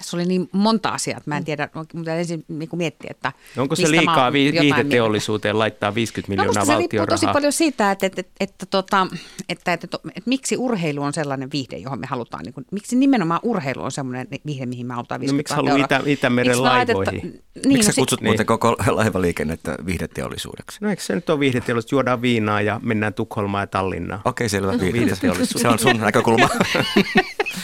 tässä 0.00 0.16
oli 0.16 0.24
niin 0.24 0.48
monta 0.52 0.88
asiaa, 0.88 1.18
että 1.18 1.30
mä 1.30 1.36
en 1.36 1.44
tiedä, 1.44 1.68
mutta 1.94 2.14
ensin 2.14 2.44
niin 2.48 2.68
miettiä, 2.72 3.08
että 3.10 3.32
Onko 3.56 3.76
se 3.76 3.90
liikaa 3.90 4.32
viihdeteollisuuteen 4.32 5.58
laittaa 5.58 5.94
50 5.94 6.36
no, 6.36 6.36
miljoonaa 6.36 6.74
no, 6.74 6.80
valtion 6.80 7.08
rahaa? 7.08 7.18
tosi 7.18 7.26
paljon 7.32 7.52
siitä, 7.52 7.90
että, 7.90 8.06
että, 8.06 8.20
että, 8.20 8.32
että, 8.40 8.66
tota, 8.66 9.06
että, 9.48 9.72
että, 9.72 9.86
että, 9.86 9.98
että 10.16 10.30
miksi 10.30 10.56
urheilu 10.56 11.02
on 11.02 11.12
sellainen 11.12 11.48
viihde, 11.52 11.76
johon 11.76 12.00
me 12.00 12.06
halutaan, 12.06 12.44
niin 12.44 12.54
kuin, 12.54 12.66
miksi 12.72 12.96
nimenomaan 12.96 13.40
urheilu 13.42 13.82
on 13.82 13.92
sellainen 13.92 14.26
viihde, 14.46 14.66
mihin 14.66 14.86
me 14.86 14.94
halutaan 14.94 15.20
50 15.20 15.34
no, 15.34 15.36
miksi 15.36 15.54
haluaa 15.54 15.84
Itä, 15.84 16.10
Itämeren 16.10 16.62
laivoihin? 16.62 17.20
Niin, 17.22 17.42
miksi 17.66 17.88
no, 17.88 17.92
sä 17.92 18.00
kutsut 18.00 18.20
niin, 18.20 18.28
muuten 18.28 18.46
koko 18.46 18.76
laivaliikennettä 18.86 19.76
viihdeteollisuudeksi? 19.86 20.78
No 20.80 20.90
eikö 20.90 21.02
se 21.02 21.14
nyt 21.14 21.30
ole 21.30 21.40
viihdeteollisuus, 21.40 21.92
juodaan 21.92 22.22
viinaa 22.22 22.60
ja 22.60 22.80
mennään 22.82 23.14
Tukholmaan 23.14 23.62
ja 23.62 23.66
Tallinnaan? 23.66 24.20
Okei, 24.24 24.44
okay, 24.44 24.48
selvä, 24.48 24.92
viihdeteollisuus. 24.92 25.62
se 25.62 25.68
on 25.68 25.78
sun 25.78 26.00
näkökulma. 26.00 26.48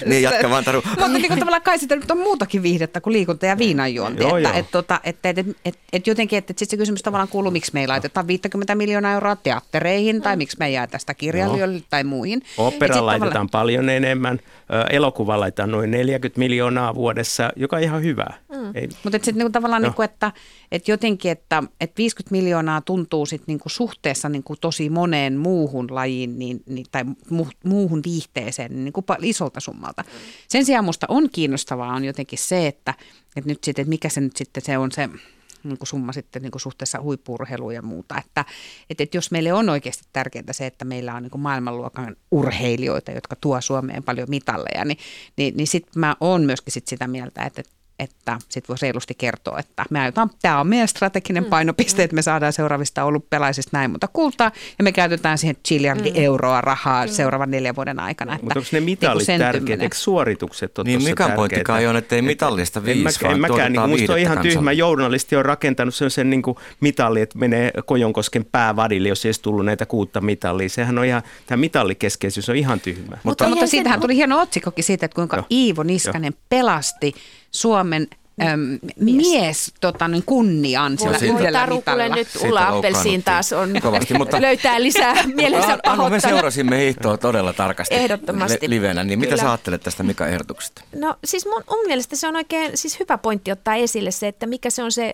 niin, 0.05 0.23
jatka 0.23 0.51
vaan 0.51 0.65
Taru. 0.65 0.83
Mutta 0.87 1.09
niin 1.09 1.29
kuin 1.29 1.39
tavallaan 1.39 1.63
kai 1.63 1.79
sitä 1.79 1.97
nyt 1.97 2.11
on 2.11 2.19
muutakin 2.19 2.63
viihdettä 2.63 3.01
kuin 3.01 3.13
liikunta 3.13 3.47
ja 3.47 3.59
viinanjuonti. 3.59 4.23
Joo, 4.23 4.37
että, 4.37 4.53
et, 4.53 4.67
tota, 4.71 5.01
et, 5.05 5.17
et, 5.25 5.39
et, 5.39 5.47
et, 5.65 5.79
et 5.93 6.07
jotenkin, 6.07 6.39
että 6.39 6.51
et 6.51 6.59
sitten 6.59 6.77
se 6.77 6.81
kysymys 6.81 7.03
tavallaan 7.03 7.29
kuuluu, 7.29 7.51
miksi 7.51 7.71
me 7.75 7.81
ei 7.81 7.87
laiteta 7.87 8.27
50 8.27 8.75
miljoonaa 8.75 9.13
euroa 9.13 9.37
teattereihin 9.37 10.23
tai 10.23 10.37
miksi 10.37 10.57
me 10.59 10.67
ei 10.67 10.73
jää 10.73 10.87
tästä 10.87 11.15
kirjailijoille 11.15 11.83
tai 11.91 12.05
muihin. 12.05 12.43
Opera 12.59 13.07
laitetaan 13.07 13.31
tavallaan... 13.31 13.51
paljon 13.51 13.89
enemmän, 13.89 14.39
elokuva 14.91 15.41
laitetaan 15.41 15.71
noin 15.71 15.91
40 15.91 16.39
miljoonaa 16.39 16.95
vuodessa, 16.95 17.51
joka 17.57 17.77
on 17.77 17.83
ihan 17.83 18.03
hyvä. 18.03 18.27
Mm. 18.49 18.89
Mutta 19.05 19.19
sitten 19.19 19.35
niinku 19.35 19.53
tavallaan, 19.53 19.83
no. 19.83 19.89
niinku, 19.89 20.03
että 20.03 20.33
et 20.73 20.89
jotenkin, 20.89 21.31
että 21.31 21.63
et 21.81 21.93
50 21.99 22.33
miljoonaa 22.33 22.81
tuntuu 22.81 23.27
sit 23.27 23.43
niinku 23.47 23.69
suhteessa 23.69 24.29
niinku 24.29 24.57
tosi 24.57 24.91
moneen 24.91 25.37
muuhun 25.37 25.87
lajiin 25.91 26.39
niin, 26.39 26.63
niin, 26.67 26.87
tai 26.93 27.05
mu, 27.31 27.47
muuhun 27.65 28.03
viihteeseen 28.05 28.71
niin 28.71 28.85
niinku 28.85 29.05
isolta 29.23 29.61
summalta. 29.61 29.86
Sen 30.49 30.65
sijaan 30.65 30.85
minusta 30.85 31.07
on 31.11 31.31
kiinnostavaa 31.31 31.95
on 31.95 32.05
jotenkin 32.05 32.39
se, 32.39 32.67
että, 32.67 32.95
että 33.37 33.51
nyt 33.51 33.65
sitten, 33.65 33.83
että 33.83 33.89
mikä 33.89 34.09
se 34.09 34.21
nyt 34.21 34.37
sitten 34.37 34.63
se 34.63 34.79
on 34.79 34.93
se 34.93 35.09
niin 35.65 35.79
kuin 35.79 35.89
summa 35.89 36.13
sitten 36.13 36.43
niin 36.43 36.51
kuin 36.51 36.61
suhteessa 36.61 37.01
huippurheiluun 37.01 37.75
ja 37.75 37.83
muuta. 37.83 38.19
Että, 38.19 38.45
että, 38.91 39.03
että 39.03 39.17
jos 39.17 39.31
meille 39.31 39.53
on 39.53 39.69
oikeasti 39.69 40.05
tärkeää 40.13 40.53
se, 40.53 40.67
että 40.67 40.85
meillä 40.85 41.15
on 41.15 41.23
niin 41.23 41.31
kuin 41.31 41.41
maailmanluokan 41.41 42.17
urheilijoita, 42.31 43.11
jotka 43.11 43.37
tuo 43.37 43.61
Suomeen 43.61 44.03
paljon 44.03 44.31
mitalleja, 44.31 44.85
niin, 44.85 44.99
niin, 45.37 45.57
niin 45.57 45.67
sitten 45.67 46.01
mä 46.01 46.17
oon 46.21 46.43
myöskin 46.43 46.73
sit 46.73 46.89
sitä 46.89 47.07
mieltä, 47.07 47.45
että, 47.45 47.61
että 47.61 47.76
sitten 48.49 48.69
voi 48.69 48.77
reilusti 48.83 49.15
kertoa, 49.15 49.59
että 49.59 49.85
me 49.91 50.01
aiotaan, 50.01 50.31
tämä 50.43 50.61
on 50.61 50.67
meidän 50.67 50.89
strateginen 50.89 51.43
mm, 51.43 51.51
painopiste, 51.51 52.03
mm. 52.03 52.05
että 52.05 52.15
me 52.15 52.23
saadaan 52.23 52.53
seuraavista 52.53 53.05
olympialaisista 53.05 53.71
näin 53.73 53.91
monta 53.91 54.09
kultaa, 54.13 54.53
ja 54.79 54.85
me 54.85 54.93
käytetään 54.93 55.39
siihen 55.39 55.57
chiliardi 55.69 56.11
mm. 56.11 56.17
euroa 56.17 56.61
rahaa 56.61 57.07
mm. 57.07 57.13
seuraavan 57.13 57.51
neljän 57.51 57.77
vuoden 57.77 58.01
aikana. 58.01 58.33
Että, 58.35 58.45
Mutta 58.45 58.59
onko 58.59 58.69
ne 58.73 58.81
mitallit 58.81 59.29
niin 59.29 59.41
tärkeät, 59.41 59.83
eikö 59.83 59.97
suoritukset 59.97 60.79
ole 60.79 60.87
Niin 60.87 61.03
mikä 61.03 61.29
pointti 61.29 61.61
kai 61.65 61.87
on, 61.87 61.97
että 61.97 62.17
ei 62.17 62.23
mitallista 62.23 62.85
viisi, 62.85 63.01
en, 63.01 63.23
vaan 63.23 63.35
en 63.35 63.41
mäkään, 63.41 63.73
niin 63.73 63.89
musta 63.89 64.13
on 64.13 64.19
ihan 64.19 64.39
tyhmä. 64.39 64.73
Journalisti 64.73 65.37
on 65.37 65.45
rakentanut 65.45 65.95
sen, 65.95 66.11
sen 66.11 66.31
niin 66.31 66.43
kuin 66.43 66.57
että 67.23 67.39
menee 67.39 67.71
Kojonkosken 67.87 68.45
päävadille, 68.45 69.09
jos 69.09 69.25
ei 69.25 69.29
edes 69.29 69.39
tullut 69.39 69.65
näitä 69.65 69.87
kuutta 69.87 70.21
mitallia. 70.21 70.69
Sehän 70.69 70.99
on 70.99 71.05
ihan, 71.05 71.23
tämä 71.47 71.57
mitallikeskeisyys 71.57 72.49
on 72.49 72.57
ihan 72.57 72.81
tyhmä. 72.81 73.03
Mutta, 73.03 73.21
mutta, 73.25 73.49
mutta 73.49 73.67
siitähän 73.67 74.01
tuli 74.01 74.17
hieno 74.17 74.41
otsikkokin 74.41 74.85
siitä, 74.85 75.07
että 75.07 75.15
kuinka 75.15 75.37
Joo. 75.37 75.47
Iivo 75.51 75.83
Niskanen 75.83 76.33
Joo. 76.33 76.43
pelasti 76.49 77.15
Suomen 77.57 78.07
Öm, 78.43 78.61
mies, 78.61 79.17
mies 79.17 79.73
tota, 79.81 80.09
niin 80.09 80.23
kunnian 80.27 80.99
sillä 80.99 81.19
Voi, 81.21 81.29
yhdellä 81.29 81.67
mitalla. 81.67 82.09
nyt 82.09 82.29
Ulla 82.41 82.69
Appelsiin 82.69 83.23
taas 83.23 83.53
on, 83.53 83.73
kovasti, 83.83 84.15
mutta 84.15 84.43
löytää 84.43 84.83
lisää 84.83 85.15
mielensä 85.35 85.79
pahoittanut. 85.85 86.11
me 86.11 86.21
seurasimme 86.21 86.79
hiihtoa 86.79 87.17
todella 87.17 87.53
tarkasti 87.53 87.95
Ehdottomasti. 87.95 88.71
livenä, 88.71 89.05
niin 89.05 89.19
mitä 89.19 89.31
Kyllä. 89.31 89.43
sä 89.43 89.51
ajattelet 89.51 89.83
tästä 89.83 90.03
Mika 90.03 90.27
ehdotuksesta? 90.27 90.83
No 90.97 91.15
siis 91.25 91.47
mun, 91.47 91.63
mun 91.71 91.87
mielestä 91.87 92.17
se 92.17 92.29
on 92.29 92.37
oikein 92.37 92.77
siis 92.77 93.01
hyvä 93.01 93.19
pointti 93.19 93.53
ottaa 93.53 93.75
esille 93.75 94.11
se, 94.11 94.29
että 94.29 94.47
mikä 94.47 94.71
se 94.71 94.83
on 94.83 94.93
se, 94.93 95.13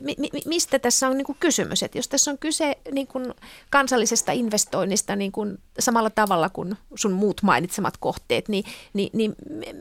mi, 0.00 0.14
mi, 0.18 0.28
mistä 0.46 0.78
tässä 0.78 1.08
on 1.08 1.16
niin 1.16 1.26
kuin 1.26 1.36
kysymys. 1.40 1.82
Että 1.82 1.98
jos 1.98 2.08
tässä 2.08 2.30
on 2.30 2.38
kyse 2.38 2.76
niin 2.92 3.06
kuin 3.06 3.34
kansallisesta 3.70 4.32
investoinnista 4.32 5.16
niin 5.16 5.32
kuin 5.32 5.58
samalla 5.78 6.10
tavalla 6.10 6.48
kuin 6.48 6.76
sun 6.94 7.12
muut 7.12 7.42
mainitsemat 7.42 7.94
kohteet, 7.96 8.48
niin, 8.48 8.64
niin, 8.92 9.10
niin 9.12 9.34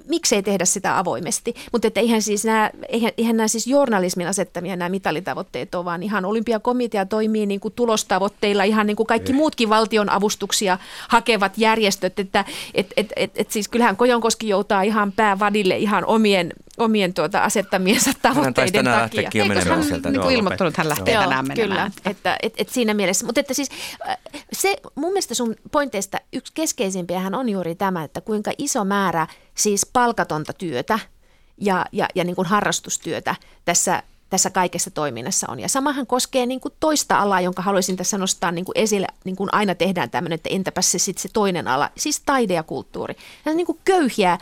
miksei 0.08 0.44
tehdä 0.44 0.66
sitä 0.66 0.98
avoimesti. 0.98 1.56
Mutta 1.72 1.88
että 1.88 2.00
eihän 2.00 2.22
siis 2.22 2.46
nämä 2.46 2.70
eihän, 2.90 3.12
eihän 3.18 3.38
nämä 3.38 3.48
siis 3.48 3.68
journalismin 3.68 4.28
asettamia 4.28 4.76
nämä 4.76 4.90
mitalitavoitteet 4.90 5.76
ole, 5.76 5.86
vaan 5.86 6.04
ihan 6.04 6.26
olympiakomitea 6.26 7.06
toimii 7.06 7.46
niin 7.46 7.60
kuin 7.60 7.74
tulostavoitteilla, 7.74 8.64
ihan 8.64 8.88
niin 8.88 8.98
kuin 8.98 9.08
kaikki 9.08 9.32
Ei. 9.32 9.38
muutkin 9.38 9.70
valtion 9.70 10.10
avustuksia 10.10 10.78
hakevat 11.08 11.58
järjestöt, 11.58 12.20
että 12.20 12.46
et, 12.74 12.94
et, 12.98 13.14
et, 13.16 13.32
et 13.36 13.52
siis 13.52 13.68
kyllähän 13.68 13.98
Kojonkoski 13.98 14.50
joutaa 14.50 14.82
ihan 14.82 15.12
päävadille 15.12 15.78
ihan 15.78 16.06
omien 16.06 16.54
omien 16.78 17.14
tuota 17.14 17.40
asettamiensa 17.40 18.12
tavoitteiden 18.22 18.88
hän 18.88 19.10
takia. 19.10 19.30
Eikö 19.44 19.70
hän 19.70 19.84
sieltä? 19.84 20.12
Niin 20.12 20.22
kuin 20.22 20.36
ilmoittanut, 20.36 20.72
että 20.72 20.82
hän 20.82 20.90
lähtee 20.90 21.14
Joo, 21.14 21.24
tänään 21.24 21.48
menemään. 21.48 21.92
Kyllä, 21.92 22.12
että 22.12 22.38
et, 22.42 22.54
et 22.58 22.70
siinä 22.70 22.94
mielessä. 22.94 23.26
Mutta 23.26 23.40
että 23.40 23.54
siis 23.54 23.70
äh, 24.10 24.18
se 24.54 24.76
mun 24.96 25.10
mielestä 25.12 25.34
sun 25.34 25.56
pointeista 25.72 26.18
yksi 26.34 26.54
keskeisimpiä 26.56 27.22
on 27.34 27.50
juuri 27.50 27.76
tämä, 27.76 28.04
että 28.04 28.22
kuinka 28.22 28.52
iso 28.58 28.86
määrä 28.86 29.28
siis 29.56 29.86
palkatonta 29.94 30.54
työtä– 30.54 31.00
ja, 31.58 31.86
ja, 31.92 32.08
ja 32.16 32.24
niin 32.24 32.36
kuin 32.36 32.48
harrastustyötä 32.48 33.36
tässä, 33.66 34.04
tässä 34.30 34.50
kaikessa 34.50 34.92
toiminnassa 34.92 35.48
on. 35.50 35.60
Ja 35.60 35.70
samahan 35.70 36.08
koskee 36.08 36.46
niin 36.46 36.60
kuin 36.60 36.74
toista 36.80 37.20
alaa, 37.20 37.42
jonka 37.42 37.62
haluaisin 37.62 37.96
tässä 37.96 38.18
nostaa 38.18 38.52
niin 38.52 38.66
kuin 38.66 38.78
esille, 38.78 39.08
niin 39.24 39.36
kuin 39.36 39.50
aina 39.52 39.76
tehdään 39.76 40.10
tämmöinen, 40.10 40.36
että 40.36 40.50
entäpä 40.50 40.82
se 40.82 41.00
sitten 41.00 41.22
se 41.22 41.30
toinen 41.34 41.68
ala, 41.68 41.90
siis 41.98 42.22
taide 42.26 42.54
ja 42.54 42.64
kulttuuri. 42.64 43.16
Ja 43.46 43.54
niin 43.54 43.66
kuin 43.66 43.80
köyhiä, 43.86 44.38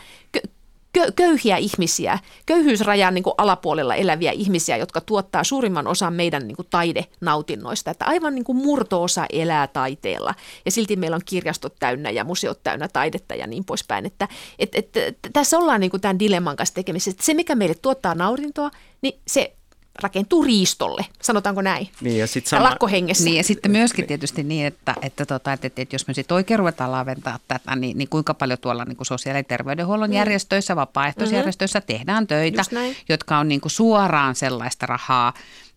köyhiä 1.16 1.56
ihmisiä, 1.56 2.18
köyhyysrajan 2.46 3.14
niin 3.14 3.22
kuin 3.22 3.34
alapuolella 3.38 3.94
eläviä 3.94 4.32
ihmisiä, 4.32 4.76
jotka 4.76 5.00
tuottaa 5.00 5.44
suurimman 5.44 5.86
osan 5.86 6.12
meidän 6.12 6.46
niin 6.46 6.56
kuin 6.56 6.68
taidenautinnoista. 6.70 7.90
Että 7.90 8.04
aivan 8.04 8.34
niin 8.34 8.44
kuin 8.44 8.58
murto-osa 8.58 9.26
elää 9.32 9.66
taiteella 9.66 10.34
ja 10.64 10.70
silti 10.70 10.96
meillä 10.96 11.14
on 11.14 11.20
kirjastot 11.24 11.74
täynnä 11.78 12.10
ja 12.10 12.24
museot 12.24 12.60
täynnä 12.62 12.88
taidetta 12.88 13.34
ja 13.34 13.46
niin 13.46 13.64
poispäin. 13.64 14.06
Että, 14.06 14.28
et, 14.58 14.74
et, 14.74 14.96
et, 14.96 15.18
tässä 15.32 15.58
ollaan 15.58 15.80
niin 15.80 15.90
kuin 15.90 16.00
tämän 16.00 16.18
dilemman 16.18 16.56
kanssa 16.56 16.74
tekemisessä. 16.74 17.10
Että 17.10 17.24
se, 17.24 17.34
mikä 17.34 17.54
meille 17.54 17.74
tuottaa 17.74 18.14
naurintoa, 18.14 18.70
niin 19.02 19.20
se 19.26 19.56
rakentuu 20.02 20.44
riistolle, 20.44 21.06
sanotaanko 21.22 21.62
näin, 21.62 21.88
niin 22.00 22.18
ja 22.18 22.26
sit 22.26 22.46
sama... 22.46 22.62
lakkohengessä. 22.62 23.24
Niin 23.24 23.36
ja 23.36 23.42
sitten 23.42 23.70
myöskin 23.70 24.06
tietysti 24.06 24.42
niin, 24.42 24.66
että, 24.66 24.94
että, 25.02 25.26
tota, 25.26 25.52
että, 25.52 25.66
että, 25.66 25.82
että 25.82 25.94
jos 25.94 26.08
me 26.08 26.14
sitten 26.14 26.34
oikein 26.34 26.58
ruvetaan 26.58 26.92
laventaa 26.92 27.38
tätä, 27.48 27.76
niin, 27.76 27.98
niin 27.98 28.08
kuinka 28.08 28.34
paljon 28.34 28.58
tuolla 28.58 28.84
niin 28.84 28.96
kuin 28.96 29.06
sosiaali- 29.06 29.38
ja 29.38 29.44
terveydenhuollon 29.44 30.10
mm. 30.10 30.16
järjestöissä, 30.16 30.76
vapaaehtoisjärjestöissä 30.76 31.78
mm-hmm. 31.78 31.98
tehdään 31.98 32.26
töitä, 32.26 32.62
jotka 33.08 33.38
on 33.38 33.48
niin 33.48 33.60
kuin 33.60 33.72
suoraan 33.72 34.34
sellaista 34.34 34.86
rahaa, 34.86 35.32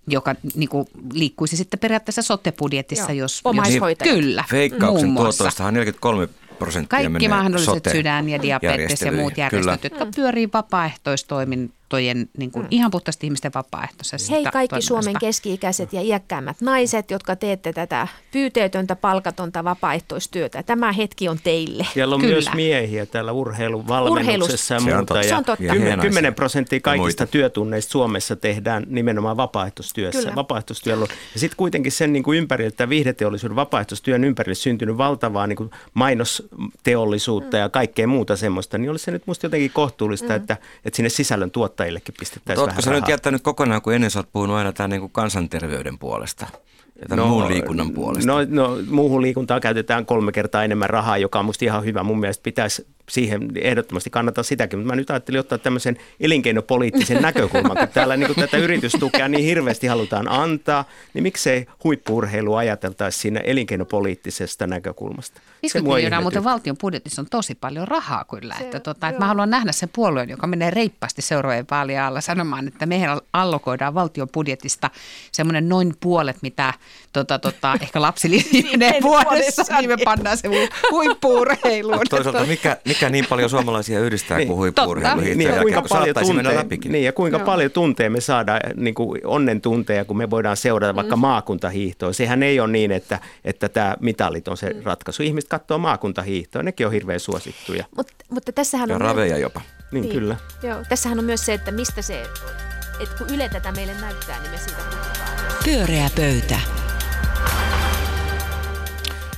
joka 0.08 0.36
niin 0.56 0.70
kuin, 0.70 0.88
liikkuisi 1.14 1.58
sitten 1.58 1.80
periaatteessa 1.80 2.22
sote-budjetissa, 2.22 3.12
Joo. 3.12 3.20
jos... 3.20 3.42
Omaishoitajat. 3.44 4.16
Jos, 4.16 4.24
kyllä, 4.24 4.44
Veikkauksen 4.52 5.16
tuotoistahan 5.16 5.74
43 5.74 6.28
prosenttia 6.60 7.00
Kaikki 7.00 7.28
mahdolliset 7.28 7.90
sydän- 7.92 8.30
ja 8.30 8.42
diabetes 8.42 9.02
ja 9.02 9.12
muut 9.12 9.38
järjestöt, 9.38 9.82
kyllä. 9.82 10.00
jotka 10.00 10.08
pyörii 10.16 10.50
vapaaehtoistoimin 10.54 11.72
vapaaehtojen, 11.88 12.30
niin 12.38 12.52
kuin, 12.52 12.64
mm. 12.64 12.68
ihan 12.72 12.92
puhtaasti 12.92 13.28
ihmisten 13.28 13.52
vapaaehtoisesta 13.56 14.34
Hei 14.34 14.44
kaikki 14.44 14.82
Suomen 14.82 15.16
keski-ikäiset 15.20 15.94
ja 15.94 16.02
iäkkäämmät 16.02 16.62
naiset, 16.62 17.12
jotka 17.12 17.36
teette 17.36 17.74
tätä 17.74 18.08
pyyteetöntä, 18.32 18.96
palkatonta 18.96 19.64
vapaaehtoistyötä. 19.64 20.64
Tämä 20.64 20.92
hetki 20.92 21.30
on 21.30 21.40
teille. 21.44 21.88
Siellä 21.94 22.16
on 22.16 22.22
Kyllä. 22.22 22.34
myös 22.34 22.50
miehiä 22.56 23.06
täällä 23.06 23.32
urheiluvalmennuksessa 23.32 24.76
ja 24.76 24.82
muuta. 24.82 25.24
Se 25.24 25.36
on 25.36 25.46
totta. 25.46 25.64
Ja 25.64 25.98
10 26.02 26.36
prosenttia 26.36 26.80
kaikista 26.80 27.28
työtunneista 27.28 27.92
Suomessa 27.92 28.36
tehdään 28.36 28.84
nimenomaan 28.88 29.38
vapaaehtoistyössä. 29.38 30.20
Kyllä. 30.20 30.36
Vapaaehtoistyöllä 30.36 31.08
ja 31.34 31.40
sitten 31.40 31.58
kuitenkin 31.58 31.92
sen 31.92 32.14
niin 32.14 32.24
kuin 32.24 32.38
ympäriltä, 32.38 32.90
viihdeteollisuuden 32.90 33.56
vapaaehtoistyön 33.56 34.24
ympärille 34.24 34.56
syntynyt 34.56 34.98
valtavaa 34.98 35.48
niin 35.48 35.58
kuin 35.58 35.70
mainosteollisuutta 35.94 37.58
mm. 37.58 37.62
ja 37.62 37.70
kaikkea 37.70 38.08
muuta 38.08 38.36
semmoista, 38.36 38.78
niin 38.78 38.92
olisi 38.92 39.06
se 39.06 39.12
nyt 39.12 39.28
musta 39.28 39.46
jotenkin 39.46 39.72
kohtuullista, 39.72 40.30
mm. 40.30 40.36
että, 40.36 40.58
että 40.86 40.98
sinne 40.98 41.10
sisällön 41.10 41.52
tuottajillekin 41.78 42.16
pistettäisiin 42.20 42.68
vähän 42.68 42.84
sä 42.84 42.92
nyt 42.92 43.08
jättänyt 43.08 43.42
kokonaan, 43.42 43.82
kun 43.82 43.94
ennen 43.94 44.12
sä 44.12 44.20
oot 44.20 44.32
puhunut 44.32 44.56
aina 44.56 44.74
tämän 44.74 44.90
niin 44.90 45.00
kuin 45.00 45.12
kansanterveyden 45.12 45.98
puolesta? 45.98 46.48
ja 47.10 47.16
no, 47.16 47.28
muun 47.28 47.48
liikunnan 47.48 47.92
puolesta? 47.92 48.32
No, 48.32 48.38
no, 48.50 48.78
muuhun 48.90 49.22
liikuntaan 49.22 49.62
käytetään 49.62 50.06
kolme 50.06 50.32
kertaa 50.32 50.64
enemmän 50.64 50.90
rahaa, 50.90 51.18
joka 51.18 51.40
on 51.40 51.46
musta 51.46 51.66
ihan 51.66 51.86
hyvä. 51.86 52.04
Mun 52.04 52.20
mielestä 52.20 52.44
pitäisi 52.44 52.88
siihen 53.10 53.52
ehdottomasti 53.62 54.10
kannattaa 54.10 54.44
sitäkin, 54.44 54.80
mutta 54.80 54.94
mä 54.94 54.96
nyt 54.96 55.10
ajattelin 55.10 55.40
ottaa 55.40 55.58
tämmöisen 55.58 55.98
elinkeinopoliittisen 56.20 57.22
näkökulman, 57.22 57.78
kun 57.78 57.88
täällä 57.88 58.18
niin 58.18 58.28
kun 58.28 58.36
tätä 58.36 58.58
yritystukea 58.58 59.28
niin 59.28 59.46
hirveästi 59.46 59.88
halutaan 59.88 60.32
antaa, 60.32 60.86
niin 61.14 61.24
miksei 61.24 61.68
huippuurheilu 61.84 62.56
ajateltaisiin 62.56 63.22
siinä 63.22 63.40
elinkeinopoliittisesta 63.40 64.68
näkökulmasta? 64.68 65.42
50 65.62 65.96
miljoonaa, 65.96 66.22
mutta 66.22 66.44
valtion 66.44 66.78
budjetissa 66.82 67.22
on 67.22 67.28
tosi 67.32 67.56
paljon 67.56 67.88
rahaa 67.88 68.26
kyllä. 68.30 68.56
Se, 68.58 68.64
että, 68.64 68.80
tuota, 68.80 69.08
että 69.08 69.20
mä 69.20 69.28
haluan 69.28 69.50
nähdä 69.50 69.72
sen 69.72 69.90
puolueen, 69.94 70.30
joka 70.30 70.48
menee 70.48 70.72
reippaasti 70.72 71.22
seuraavien 71.22 71.66
vaalien 71.72 72.02
alla 72.02 72.22
sanomaan, 72.22 72.68
että 72.68 72.86
mehän 72.86 73.20
allokoidaan 73.34 73.94
valtion 73.94 74.30
budjetista 74.30 74.90
semmoinen 75.32 75.70
noin 75.70 75.94
puolet, 76.00 76.38
mitä 76.42 76.74
tota, 77.14 77.40
tota, 77.40 77.78
ehkä 77.82 78.02
menee 78.72 79.02
vuodessa, 79.02 79.64
niin 79.78 79.90
me 79.90 79.98
pannaan 80.04 80.38
se 80.38 80.50
huippuurheiluun. 80.92 82.02
Toisaalta 82.10 82.46
mikä, 82.46 82.78
mikä 82.86 82.97
niin 83.10 83.26
paljon 83.30 83.50
suomalaisia 83.50 84.00
yhdistää 84.00 84.38
niin, 84.38 84.48
kuin 84.48 84.58
huippuurheilu 84.58 85.22
niin, 85.22 85.42
ja 85.42 85.62
kuinka 85.62 85.82
paljon 85.82 86.16
tunteja, 86.16 86.66
niin, 86.88 87.04
ja 87.04 87.14
kuinka 87.14 87.38
no. 87.38 87.46
paljon 87.46 87.72
tunteja 87.72 88.10
me 88.10 88.22
saadaan 88.22 88.62
niin 88.76 88.94
kuin 88.94 89.22
onnen 89.24 89.62
tunteja, 89.62 90.06
kun 90.06 90.18
me 90.18 90.30
voidaan 90.30 90.58
seurata 90.58 90.96
vaikka 90.96 91.16
mm. 91.16 91.20
maakuntahiihtoa. 91.20 92.14
Sehän 92.14 92.44
ei 92.44 92.60
ole 92.60 92.72
niin, 92.72 92.92
että, 92.92 93.20
että 93.46 93.70
tämä 93.70 93.96
mitalit 94.00 94.48
on 94.48 94.58
se 94.58 94.74
mm. 94.74 94.84
ratkaisu. 94.84 95.24
Ihmiset 95.24 95.50
katsoo 95.50 95.78
maakuntahiihtoa, 95.78 96.64
nekin 96.64 96.86
on 96.86 96.94
hirveän 96.94 97.20
suosittuja. 97.20 97.86
Mut, 97.98 98.08
mutta 98.30 98.52
tässähän 98.52 98.90
ja 98.90 98.96
on... 98.96 99.02
raveja 99.02 99.38
jopa. 99.38 99.62
Niin, 99.92 100.02
niin, 100.02 100.14
kyllä. 100.14 100.36
Joo, 100.64 100.84
tässähän 100.90 101.20
on 101.20 101.26
myös 101.26 101.46
se, 101.46 101.54
että 101.54 101.72
mistä 101.72 102.02
se, 102.02 102.22
että 103.02 103.16
kun 103.18 103.30
Yle 103.30 103.50
tätä 103.50 103.72
meille 103.72 103.94
näyttää, 104.02 104.42
niin 104.42 104.52
me 104.52 104.58
siitä 104.58 104.82
puhutaan. 104.90 105.64
Pyöreä 105.64 106.10
pöytä 106.16 106.60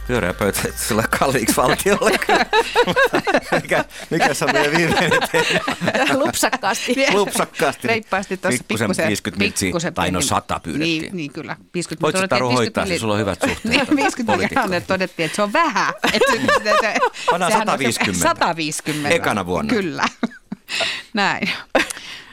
pyöreä 0.09 0.33
pöytä 0.33 0.61
sillä 0.87 1.03
kalliiksi 1.19 1.55
valtiolle. 1.55 2.11
mikä, 3.61 3.85
mikä 4.09 4.33
se 4.33 4.45
on 4.45 4.51
meidän 4.53 4.77
viimeinen 4.77 5.11
teema? 5.31 6.25
Lupsakkaasti. 6.25 6.95
Lupsakkaasti. 7.13 7.87
Reippaasti 7.87 8.37
tuossa 8.37 8.63
pikkusen, 8.67 9.07
50 9.07 9.45
mitsiä, 9.45 9.91
tai 9.91 10.11
no 10.11 10.21
100 10.21 10.59
pyydettiin. 10.59 11.01
Niin, 11.01 11.15
niin 11.15 11.33
kyllä. 11.33 11.55
50 11.73 12.01
Voitko 12.01 12.27
Taru 12.27 12.51
hoitaa, 12.51 12.85
se 12.85 12.99
sulla 12.99 13.13
on 13.13 13.19
hyvät 13.19 13.39
suhteet. 13.47 13.95
50 13.95 14.67
niin, 14.67 14.83
todettiin, 14.83 15.25
että 15.25 15.35
se 15.35 15.41
on 15.41 15.53
vähän. 15.53 15.93
Pannaan 17.31 17.51
150. 17.51 18.27
150. 18.27 19.09
Ekana 19.09 19.45
vuonna. 19.45 19.73
Kyllä. 19.73 20.05
Näin. 21.13 21.49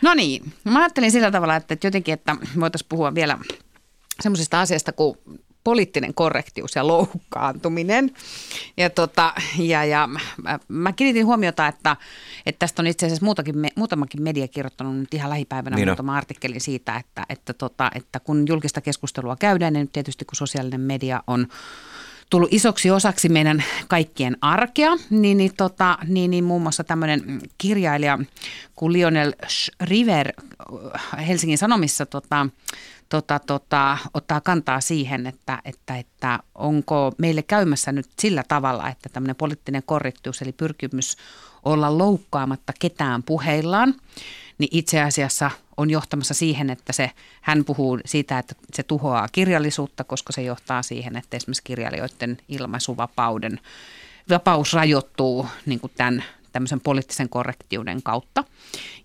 No 0.02 0.14
niin, 0.14 0.52
mä 0.64 0.78
ajattelin 0.78 1.10
sillä 1.10 1.30
tavalla, 1.30 1.56
että 1.56 1.76
jotenkin, 1.84 2.14
että 2.14 2.36
voitaisiin 2.60 2.88
puhua 2.88 3.14
vielä 3.14 3.38
semmoisesta 4.20 4.60
asiasta 4.60 4.92
kuin 4.92 5.18
poliittinen 5.66 6.14
korrektius 6.14 6.74
ja 6.74 6.86
loukkaantuminen. 6.86 8.10
Ja, 8.76 8.90
tota, 8.90 9.34
ja, 9.58 9.84
ja 9.84 10.08
mä, 10.42 10.58
mä 10.68 10.92
kiinnitin 10.92 11.26
huomiota, 11.26 11.66
että, 11.66 11.96
että 12.46 12.58
tästä 12.58 12.82
on 12.82 12.86
itse 12.86 13.06
asiassa 13.06 13.24
muutakin, 13.24 13.54
muutamakin 13.76 14.22
media 14.22 14.48
kirjoittanut 14.48 14.96
nyt 14.96 15.14
ihan 15.14 15.30
lähipäivänä 15.30 15.76
niin 15.76 15.88
muutama 15.88 16.16
artikkeli 16.16 16.60
siitä, 16.60 16.96
että, 16.96 17.26
että, 17.28 17.52
tota, 17.52 17.90
että 17.94 18.20
kun 18.20 18.44
julkista 18.48 18.80
keskustelua 18.80 19.36
käydään, 19.36 19.72
niin 19.72 19.88
tietysti 19.88 20.24
kun 20.24 20.36
sosiaalinen 20.36 20.80
media 20.80 21.22
on 21.26 21.46
tullut 22.30 22.52
isoksi 22.52 22.90
osaksi 22.90 23.28
meidän 23.28 23.64
kaikkien 23.88 24.36
arkea, 24.40 24.90
niin, 25.10 25.38
niin, 25.38 25.52
tota, 25.56 25.98
niin, 26.08 26.30
niin 26.30 26.44
muun 26.44 26.62
muassa 26.62 26.84
tämmöinen 26.84 27.40
kirjailija 27.58 28.18
kuin 28.76 28.92
Lionel 28.92 29.32
River 29.80 30.32
Helsingin 31.28 31.58
Sanomissa 31.58 32.06
tota, 32.06 32.46
tota, 33.08 33.38
tota, 33.38 33.98
ottaa 34.14 34.40
kantaa 34.40 34.80
siihen, 34.80 35.26
että, 35.26 35.58
että, 35.64 35.96
että 35.96 36.38
onko 36.54 37.12
meille 37.18 37.42
käymässä 37.42 37.92
nyt 37.92 38.06
sillä 38.18 38.44
tavalla, 38.48 38.88
että 38.88 39.08
tämmöinen 39.08 39.36
poliittinen 39.36 39.82
korrektius 39.86 40.42
eli 40.42 40.52
pyrkimys 40.52 41.16
olla 41.64 41.98
loukkaamatta 41.98 42.72
ketään 42.78 43.22
puheillaan, 43.22 43.94
niin 44.58 44.68
itse 44.72 45.02
asiassa 45.02 45.50
on 45.76 45.90
johtamassa 45.90 46.34
siihen, 46.34 46.70
että 46.70 46.92
se, 46.92 47.10
hän 47.40 47.64
puhuu 47.64 47.98
siitä, 48.04 48.38
että 48.38 48.54
se 48.74 48.82
tuhoaa 48.82 49.28
kirjallisuutta, 49.32 50.04
koska 50.04 50.32
se 50.32 50.42
johtaa 50.42 50.82
siihen, 50.82 51.16
että 51.16 51.36
esimerkiksi 51.36 51.62
kirjailijoiden 51.64 52.38
ilmaisuvapauden 52.48 53.60
vapaus 54.30 54.72
rajoittuu 54.72 55.46
niin 55.66 55.80
kuin 55.80 55.92
tämän 55.96 56.24
tämmöisen 56.56 56.80
poliittisen 56.80 57.28
korrektiuden 57.28 58.02
kautta. 58.02 58.44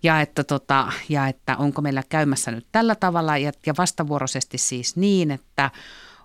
Ja 0.03 0.21
että, 0.21 0.43
tota, 0.43 0.91
ja 1.09 1.27
että 1.27 1.57
onko 1.57 1.81
meillä 1.81 2.03
käymässä 2.09 2.51
nyt 2.51 2.67
tällä 2.71 2.95
tavalla 2.95 3.37
ja, 3.37 3.51
ja 3.65 3.73
vastavuoroisesti 3.77 4.57
siis 4.57 4.95
niin, 4.95 5.31
että 5.31 5.71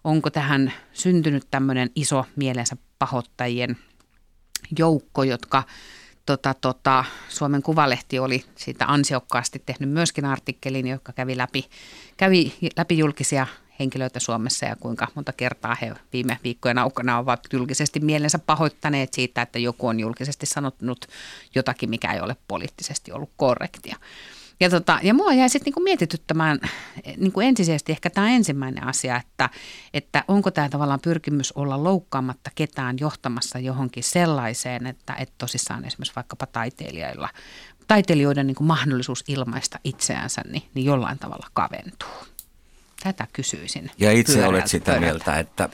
onko 0.05 0.31
tähän 0.31 0.73
syntynyt 0.93 1.47
tämmöinen 1.51 1.91
iso 1.95 2.25
mielensä 2.37 2.77
pahoittajien 2.99 3.77
joukko, 4.79 5.23
jotka 5.23 5.63
tota, 6.27 6.55
tota, 6.55 7.05
Suomen 7.29 7.63
Kuvalehti 7.63 8.19
oli 8.19 8.45
siitä 8.57 8.85
ansiokkaasti 8.89 9.63
tehnyt 9.67 9.91
myöskin 9.91 10.25
artikkelin, 10.25 10.87
joka 10.87 11.13
kävi 11.13 11.37
läpi, 11.37 11.65
kävi 12.17 12.55
läpi 12.77 12.99
julkisia 12.99 13.47
henkilöitä 13.81 14.21
Suomessa 14.21 14.67
ja 14.67 14.77
kuinka 14.77 15.09
monta 15.15 15.33
kertaa 15.33 15.77
he 15.81 15.95
viime 16.13 16.39
viikkojen 16.45 16.79
aukana 16.79 17.19
ovat 17.19 17.41
julkisesti 17.53 18.01
mielensä 18.01 18.39
pahoittaneet 18.39 19.15
siitä, 19.15 19.43
että 19.43 19.59
joku 19.59 19.87
on 19.87 20.01
julkisesti 20.01 20.47
sanottanut 20.47 21.07
jotakin, 21.55 21.91
mikä 21.91 22.13
ei 22.13 22.21
ole 22.21 22.37
poliittisesti 22.49 23.13
ollut 23.13 23.31
korrektia. 23.37 23.97
Ja, 24.61 24.71
tota, 24.71 24.99
ja 25.03 25.15
mua 25.15 25.33
jäi 25.33 25.49
sitten 25.49 25.65
niinku 25.65 25.81
mietityttämään 25.81 26.61
niinku 27.17 27.41
ensisijaisesti 27.41 27.93
ehkä 27.93 28.11
tämä 28.11 28.31
ensimmäinen 28.31 28.85
asia, 28.85 29.17
että, 29.17 29.51
että 29.95 30.25
onko 30.29 30.51
tämä 30.51 30.69
tavallaan 30.69 31.01
pyrkimys 31.01 31.53
olla 31.53 31.85
loukkaamatta 31.85 32.51
ketään 32.55 32.97
johtamassa 33.01 33.59
johonkin 33.59 34.03
sellaiseen, 34.03 34.87
että, 34.87 35.15
että 35.15 35.35
tosissaan 35.39 35.85
esimerkiksi 35.85 36.17
vaikkapa 36.17 36.47
taiteilijoilla, 36.47 37.29
taiteilijoiden 37.89 38.47
niinku 38.47 38.65
mahdollisuus 38.65 39.25
ilmaista 39.29 39.79
itseänsä 39.85 40.43
niin, 40.53 40.63
niin 40.75 40.87
jollain 40.87 41.19
tavalla 41.19 41.47
kaventuu. 41.53 42.36
Tätä 43.07 43.27
kysyisin. 43.33 43.91
Ja 43.99 44.13
itse 44.13 44.47
olet 44.47 44.67
sitä 44.67 44.85
pöydältä. 44.93 45.07
mieltä, 45.07 45.39
että 45.39 45.69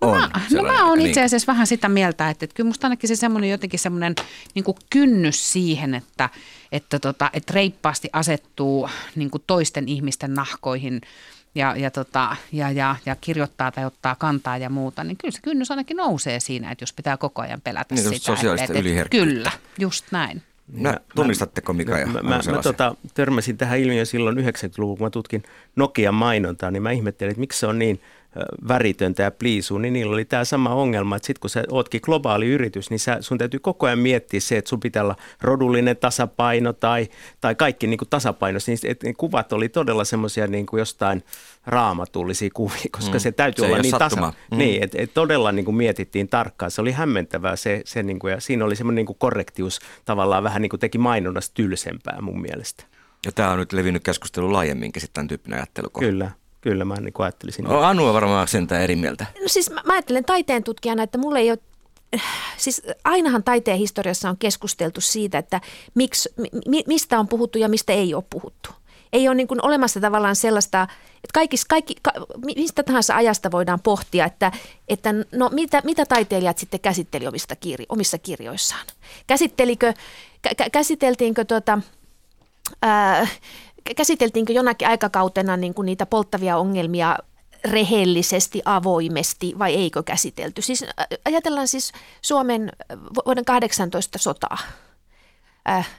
no 0.00 0.10
on. 0.10 0.18
Mä, 0.18 0.30
no 0.52 0.62
mä 0.62 0.86
oon 0.86 1.00
itse 1.00 1.22
asiassa 1.22 1.52
vähän 1.52 1.66
sitä 1.66 1.88
mieltä, 1.88 2.30
että, 2.30 2.44
että 2.44 2.54
kyllä 2.54 2.68
musta 2.68 2.86
ainakin 2.86 3.08
se 3.08 3.16
semmoinen 3.16 3.50
jotenkin 3.50 3.80
semmoinen 3.80 4.14
niin 4.54 4.64
kynnys 4.90 5.52
siihen, 5.52 5.94
että, 5.94 6.28
että, 6.72 6.98
tota, 6.98 7.30
että 7.32 7.54
reippaasti 7.54 8.08
asettuu 8.12 8.88
niin 9.14 9.30
toisten 9.46 9.88
ihmisten 9.88 10.34
nahkoihin 10.34 11.00
ja, 11.54 11.76
ja, 11.76 11.90
tota, 11.90 12.36
ja, 12.52 12.70
ja, 12.70 12.96
ja 13.06 13.16
kirjoittaa 13.20 13.72
tai 13.72 13.84
ottaa 13.84 14.14
kantaa 14.14 14.56
ja 14.56 14.70
muuta, 14.70 15.04
niin 15.04 15.16
kyllä 15.16 15.32
se 15.32 15.40
kynnys 15.42 15.70
ainakin 15.70 15.96
nousee 15.96 16.40
siinä, 16.40 16.70
että 16.70 16.82
jos 16.82 16.92
pitää 16.92 17.16
koko 17.16 17.42
ajan 17.42 17.60
pelätä 17.60 17.94
niin, 17.94 18.04
sitä. 18.04 18.18
Sosiaalista 18.18 18.72
että, 18.72 18.88
että, 18.88 19.08
Kyllä, 19.10 19.52
just 19.78 20.04
näin. 20.10 20.42
No, 20.72 20.94
tunnistatteko 21.14 21.72
Mika 21.72 21.98
ja 21.98 22.06
Mä, 22.06 22.22
mä, 22.22 22.40
mä 22.52 22.62
tota, 22.62 22.94
törmäsin 23.14 23.56
tähän 23.56 23.78
ilmiöön 23.78 24.06
silloin 24.06 24.36
90-luvulla, 24.38 24.96
kun 24.96 25.06
mä 25.06 25.10
tutkin 25.10 25.42
Nokian 25.76 26.14
mainontaa, 26.14 26.70
niin 26.70 26.82
mä 26.82 26.90
ihmettelin, 26.90 27.30
että 27.30 27.40
miksi 27.40 27.60
se 27.60 27.66
on 27.66 27.78
niin 27.78 28.00
väritöntä 28.68 29.22
ja 29.22 29.30
pliisuu, 29.30 29.78
niin 29.78 29.92
niillä 29.92 30.12
oli 30.12 30.24
tämä 30.24 30.44
sama 30.44 30.74
ongelma, 30.74 31.16
että 31.16 31.26
sitten 31.26 31.40
kun 31.40 31.50
sä 31.50 31.64
ootkin 31.70 32.00
globaali 32.04 32.46
yritys, 32.46 32.90
niin 32.90 33.00
sä, 33.00 33.16
sun 33.20 33.38
täytyy 33.38 33.60
koko 33.60 33.86
ajan 33.86 33.98
miettiä 33.98 34.40
se, 34.40 34.56
että 34.56 34.68
sun 34.68 34.80
pitää 34.80 35.02
olla 35.02 35.16
rodullinen 35.40 35.96
tasapaino 35.96 36.72
tai, 36.72 37.08
tai 37.40 37.54
kaikki 37.54 37.86
niin 37.86 37.98
tasapaino. 38.10 38.58
Niin 38.66 38.78
et, 38.84 39.02
ne 39.02 39.14
kuvat 39.14 39.52
oli 39.52 39.68
todella 39.68 40.04
semmoisia 40.04 40.46
niin 40.46 40.66
kuin 40.66 40.78
jostain 40.78 41.22
raamatullisia 41.66 42.50
kuvia, 42.54 42.84
koska 42.90 43.12
mm. 43.12 43.20
se 43.20 43.32
täytyy 43.32 43.64
se 43.64 43.72
olla 43.72 43.82
niin 43.82 43.98
tasa. 43.98 44.32
Mm. 44.50 44.58
Niin, 44.58 44.82
että 44.82 45.02
et 45.02 45.14
todella 45.14 45.52
niin 45.52 45.64
kuin 45.64 45.74
mietittiin 45.74 46.28
tarkkaan. 46.28 46.70
Se 46.70 46.80
oli 46.80 46.92
hämmentävää 46.92 47.56
se, 47.56 47.82
se 47.84 48.02
niin 48.02 48.18
kuin, 48.18 48.30
ja 48.30 48.40
siinä 48.40 48.64
oli 48.64 48.76
semmoinen 48.76 48.96
niin 48.96 49.06
kuin 49.06 49.18
korrektius 49.18 49.80
tavallaan 50.04 50.44
vähän 50.44 50.62
niin 50.62 50.70
kuin 50.70 50.80
teki 50.80 50.98
mainonnasta 50.98 51.54
tylsempää 51.54 52.20
mun 52.20 52.40
mielestä. 52.40 52.84
Ja 53.26 53.32
tämä 53.32 53.50
on 53.50 53.58
nyt 53.58 53.72
levinnyt 53.72 54.04
keskustelu 54.04 54.52
laajemminkin 54.52 55.00
sitten 55.00 55.14
tämän 55.14 55.28
tyyppinen 55.28 55.58
ajattelu. 55.58 55.90
Kyllä. 55.98 56.30
Kyllä 56.64 56.84
mä 56.84 56.94
niin 56.94 57.14
ajattelisin. 57.18 57.64
No, 57.64 57.80
Anu 57.80 58.06
on 58.06 58.14
varmaan 58.14 58.48
sentään 58.48 58.82
eri 58.82 58.96
mieltä. 58.96 59.26
No 59.42 59.48
siis 59.48 59.70
mä, 59.70 59.82
mä 59.86 59.92
ajattelen 59.92 60.24
taiteen 60.24 60.64
tutkijana, 60.64 61.02
että 61.02 61.18
mulle 61.18 61.38
ei 61.38 61.50
ole 61.50 61.58
siis 62.56 62.82
ainahan 63.04 63.44
taiteen 63.44 63.78
historiassa 63.78 64.30
on 64.30 64.36
keskusteltu 64.36 65.00
siitä, 65.00 65.38
että 65.38 65.60
miksi, 65.94 66.28
mi, 66.66 66.84
mistä 66.86 67.18
on 67.18 67.28
puhuttu 67.28 67.58
ja 67.58 67.68
mistä 67.68 67.92
ei 67.92 68.14
ole 68.14 68.24
puhuttu. 68.30 68.70
Ei 69.12 69.28
ole 69.28 69.34
niin 69.34 69.48
kuin 69.48 69.64
olemassa 69.64 70.00
tavallaan 70.00 70.36
sellaista, 70.36 70.82
että 71.14 71.34
kaikis, 71.34 71.64
kaikki, 71.64 71.94
ka, 72.02 72.12
mistä 72.56 72.82
tahansa 72.82 73.16
ajasta 73.16 73.50
voidaan 73.50 73.80
pohtia, 73.80 74.24
että, 74.24 74.52
että 74.88 75.14
no 75.32 75.50
mitä, 75.52 75.82
mitä 75.84 76.06
taiteilijat 76.06 76.58
sitten 76.58 76.80
käsitteli 76.80 77.26
omista 77.26 77.56
kirjo, 77.56 77.86
omissa 77.88 78.18
kirjoissaan. 78.18 78.86
Käsittelikö, 79.26 79.92
kä, 80.56 80.70
käsiteltiinkö 80.72 81.44
tuota, 81.44 81.78
ää, 82.82 83.28
käsiteltiinkö 83.96 84.52
jonakin 84.52 84.88
aikakautena 84.88 85.56
niin 85.56 85.74
kuin 85.74 85.86
niitä 85.86 86.06
polttavia 86.06 86.56
ongelmia 86.56 87.18
rehellisesti, 87.64 88.62
avoimesti 88.64 89.54
vai 89.58 89.74
eikö 89.74 90.02
käsitelty? 90.02 90.62
Siis 90.62 90.84
ajatellaan 91.24 91.68
siis 91.68 91.92
Suomen 92.22 92.72
vuoden 93.26 93.44
18 93.44 94.18
sotaa. 94.18 94.58
Äh, 95.68 95.90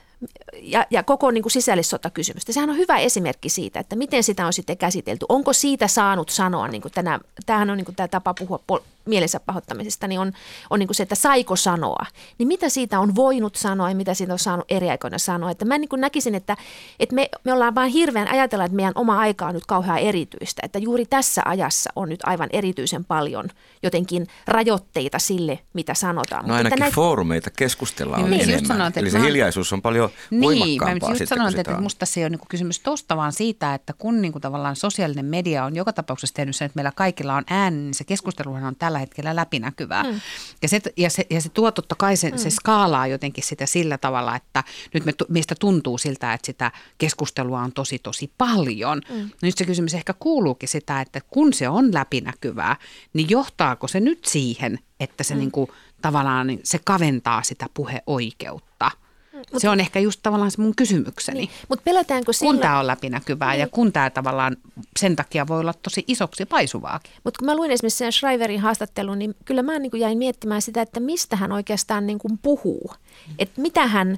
ja, 0.62 0.88
ja 0.90 1.04
koko 1.04 1.32
niin 1.32 1.42
kuin 1.42 1.52
sisällissotakysymystä. 1.52 2.54
Sehän 2.54 2.70
on 2.70 2.78
hyvä 2.78 2.98
esimerkki 2.98 3.50
siitä, 3.50 3.80
että 3.80 3.96
miten 3.96 4.24
sitä 4.24 4.46
on 4.46 4.54
sitten 4.54 4.78
käsitelty. 4.78 5.26
Onko 5.30 5.54
siitä 5.54 5.88
saanut 5.88 6.30
sanoa, 6.30 6.68
niin 6.68 6.82
kuin 6.82 6.92
tänä, 6.92 7.20
tämähän 7.46 7.70
on 7.70 7.78
niin 7.78 7.86
kuin 7.86 7.96
tämä 7.96 8.08
tapa 8.08 8.34
puhua 8.34 8.60
pol- 8.68 8.84
mielensä 9.06 9.40
pahoittamisesta, 9.40 10.08
niin 10.08 10.20
on, 10.20 10.32
on 10.70 10.80
niin 10.80 10.88
kuin 10.88 10.96
se, 10.96 11.04
että 11.04 11.16
saiko 11.16 11.56
sanoa. 11.56 12.06
Niin 12.38 12.48
mitä 12.48 12.70
siitä 12.70 13.00
on 13.00 13.16
voinut 13.16 13.56
sanoa 13.56 13.90
ja 13.90 13.96
mitä 13.96 14.14
siitä 14.14 14.34
on 14.34 14.40
saanut 14.40 14.66
eri 14.70 14.90
aikoina 14.90 15.18
sanoa. 15.18 15.52
Että 15.52 15.66
mä 15.66 15.78
niin 15.78 15.90
kuin 15.90 16.02
näkisin, 16.02 16.36
että, 16.36 16.58
että 17.00 17.16
me, 17.16 17.30
me 17.44 17.54
ollaan 17.54 17.76
vain 17.76 17.92
hirveän 17.92 18.28
ajatella, 18.28 18.66
että 18.66 18.76
meidän 18.76 18.94
oma 18.96 19.20
aika 19.20 19.46
on 19.46 19.54
nyt 19.54 19.66
kauhean 19.66 20.00
erityistä. 20.00 20.62
Että 20.66 20.80
juuri 20.80 21.06
tässä 21.06 21.42
ajassa 21.46 21.90
on 21.96 22.10
nyt 22.10 22.20
aivan 22.24 22.50
erityisen 22.54 23.06
paljon 23.06 23.50
jotenkin 23.84 24.28
rajoitteita 24.48 25.20
sille, 25.20 25.60
mitä 25.74 25.94
sanotaan. 25.94 26.48
No 26.48 26.54
ainakin 26.54 26.80
näitä... 26.80 26.96
foorumeita 26.96 27.50
keskustellaan 27.50 28.30
niin, 28.30 28.42
enemmän. 28.42 28.66
Sanoit, 28.66 28.98
Eli 28.98 29.10
se 29.10 29.18
mä... 29.18 29.26
hiljaisuus 29.26 29.74
on 29.74 29.82
paljon 29.82 30.10
niin, 30.30 30.42
voimakkaampaa 30.42 31.10
mä 31.10 31.16
just 31.16 31.30
sanoin, 31.30 31.60
että 31.60 31.82
musta 31.82 32.06
se 32.06 32.26
on 32.26 32.32
niin 32.32 32.40
kysymys 32.50 32.80
tosta 32.80 33.18
vaan 33.18 33.34
siitä, 33.34 33.74
että 33.74 33.94
kun 33.98 34.22
niin 34.22 34.32
kuin 34.32 34.42
tavallaan 34.42 34.76
sosiaalinen 34.76 35.26
media 35.26 35.66
on 35.66 35.76
joka 35.76 35.94
tapauksessa 35.94 36.34
tehnyt 36.34 36.56
sen, 36.56 36.66
että 36.66 36.78
meillä 36.78 36.92
kaikilla 36.96 37.36
on 37.36 37.44
ääni, 37.50 37.78
niin 37.78 37.94
se 37.94 38.04
keskusteluhan 38.04 38.64
on 38.64 38.76
tällä 38.76 38.95
hetkellä 39.00 39.36
läpinäkyvää. 39.36 40.04
Mm. 40.04 40.22
Ja, 40.62 40.68
se, 40.70 40.82
ja, 40.98 41.10
se, 41.10 41.26
ja 41.30 41.42
se 41.42 41.50
tuo 41.50 41.72
totta 41.72 41.96
kai, 41.96 42.18
se, 42.18 42.30
mm. 42.32 42.38
se 42.38 42.50
skaalaa 42.50 43.08
jotenkin 43.08 43.44
sitä 43.44 43.66
sillä 43.66 43.98
tavalla, 43.98 44.36
että 44.36 44.64
nyt 44.94 45.06
me, 45.06 45.14
meistä 45.30 45.56
tuntuu 45.60 45.98
siltä, 45.98 46.34
että 46.34 46.46
sitä 46.46 46.72
keskustelua 46.98 47.62
on 47.62 47.72
tosi 47.72 48.00
tosi 48.00 48.32
paljon. 48.38 49.02
Mm. 49.10 49.20
No 49.20 49.30
nyt 49.42 49.58
se 49.58 49.66
kysymys 49.66 49.94
ehkä 49.94 50.14
kuuluukin 50.14 50.70
sitä, 50.70 51.02
että 51.02 51.22
kun 51.30 51.54
se 51.54 51.70
on 51.70 51.94
läpinäkyvää, 51.94 52.76
niin 53.14 53.30
johtaako 53.30 53.88
se 53.88 54.00
nyt 54.00 54.26
siihen, 54.26 54.80
että 55.00 55.24
se 55.24 55.34
mm. 55.34 55.40
niin 55.40 55.52
kuin, 55.52 55.70
tavallaan 56.02 56.48
niin 56.48 56.60
se 56.64 56.80
kaventaa 56.86 57.44
sitä 57.44 57.66
puheoikeutta– 57.74 58.92
Mut, 59.36 59.62
se 59.62 59.70
on 59.70 59.80
ehkä 59.80 60.00
just 60.00 60.20
tavallaan 60.24 60.52
se 60.52 60.62
mun 60.62 60.76
kysymykseni. 60.76 61.40
Niin, 61.40 61.50
mutta 61.70 61.84
pelätäänkö 61.84 62.34
sillä... 62.34 62.52
Kun 62.52 62.62
tämä 62.62 62.80
on 62.80 62.88
läpinäkyvää 62.88 63.52
niin. 63.52 63.60
ja 63.60 63.68
kun 63.68 63.92
tämä 63.92 64.10
tavallaan 64.10 64.58
sen 65.00 65.16
takia 65.16 65.48
voi 65.48 65.60
olla 65.60 65.74
tosi 65.74 66.04
isoksi 66.08 66.46
paisuvaakin. 66.46 67.12
Mutta 67.24 67.40
kun 67.40 67.46
mä 67.46 67.56
luin 67.56 67.72
esimerkiksi 67.72 67.98
sen 67.98 68.12
Shriverin 68.12 68.60
haastattelun, 68.60 69.20
niin 69.20 69.36
kyllä 69.46 69.64
mä 69.64 69.80
niin 69.80 69.92
kuin 69.92 70.02
jäin 70.02 70.18
miettimään 70.18 70.62
sitä, 70.62 70.82
että 70.82 71.00
mistä 71.00 71.36
hän 71.36 71.52
oikeastaan 71.52 72.08
niin 72.08 72.20
kuin 72.20 72.38
puhuu. 72.38 72.94
Mm. 73.28 73.34
Että 73.40 73.62
mitä 73.62 73.88
hän, 73.88 74.18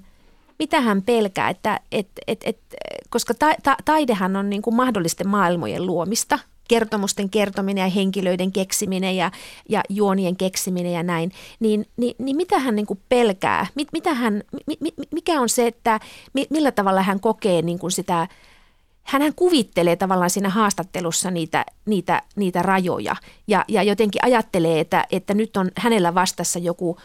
mitä 0.60 0.82
hän 0.82 1.02
pelkää, 1.02 1.50
että, 1.50 1.80
et, 1.92 2.08
et, 2.28 2.42
et, 2.46 2.60
koska 3.10 3.34
ta, 3.34 3.54
ta, 3.64 3.78
taidehan 3.86 4.36
on 4.36 4.50
niin 4.50 4.62
kuin 4.62 4.76
mahdollisten 4.76 5.28
maailmojen 5.28 5.86
luomista– 5.86 6.40
kertomusten 6.68 7.30
kertominen 7.30 7.82
ja 7.82 7.90
henkilöiden 7.90 8.52
keksiminen 8.52 9.16
ja, 9.16 9.32
ja 9.70 9.84
juonien 9.90 10.36
keksiminen 10.36 10.94
ja 10.94 11.04
näin, 11.04 11.32
niin, 11.60 11.86
niin, 11.98 12.16
niin 12.20 12.38
mitä 12.38 12.60
hän 12.60 12.76
niin 12.76 12.86
kuin 12.86 13.00
pelkää? 13.10 13.68
Mit, 13.76 13.88
mitä 13.92 14.14
hän, 14.14 14.44
mi, 14.68 14.78
mi, 14.80 14.94
mikä 15.12 15.42
on 15.42 15.50
se, 15.50 15.68
että 15.68 16.00
mi, 16.34 16.48
millä 16.50 16.72
tavalla 16.72 17.02
hän 17.02 17.20
kokee 17.20 17.62
niin 17.62 17.80
kuin 17.80 17.92
sitä, 17.92 18.28
hän 19.04 19.34
kuvittelee 19.36 19.96
tavallaan 19.96 20.30
siinä 20.30 20.50
haastattelussa 20.50 21.32
niitä, 21.32 21.66
niitä, 21.86 22.22
niitä 22.36 22.62
rajoja 22.62 23.16
ja, 23.48 23.66
ja 23.68 23.84
jotenkin 23.84 24.26
ajattelee, 24.26 24.80
että, 24.80 25.06
että 25.12 25.34
nyt 25.34 25.58
on 25.58 25.72
hänellä 25.78 26.16
vastassa 26.16 26.60
joku 26.60 26.98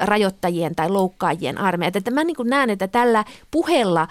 rajoittajien 0.00 0.74
tai 0.74 0.88
loukkaajien 0.90 1.58
armeija. 1.58 1.92
Että 1.94 2.10
mä 2.10 2.24
niin 2.24 2.36
näen, 2.44 2.70
että 2.70 2.88
tällä 2.88 3.24
puheella, 3.50 4.08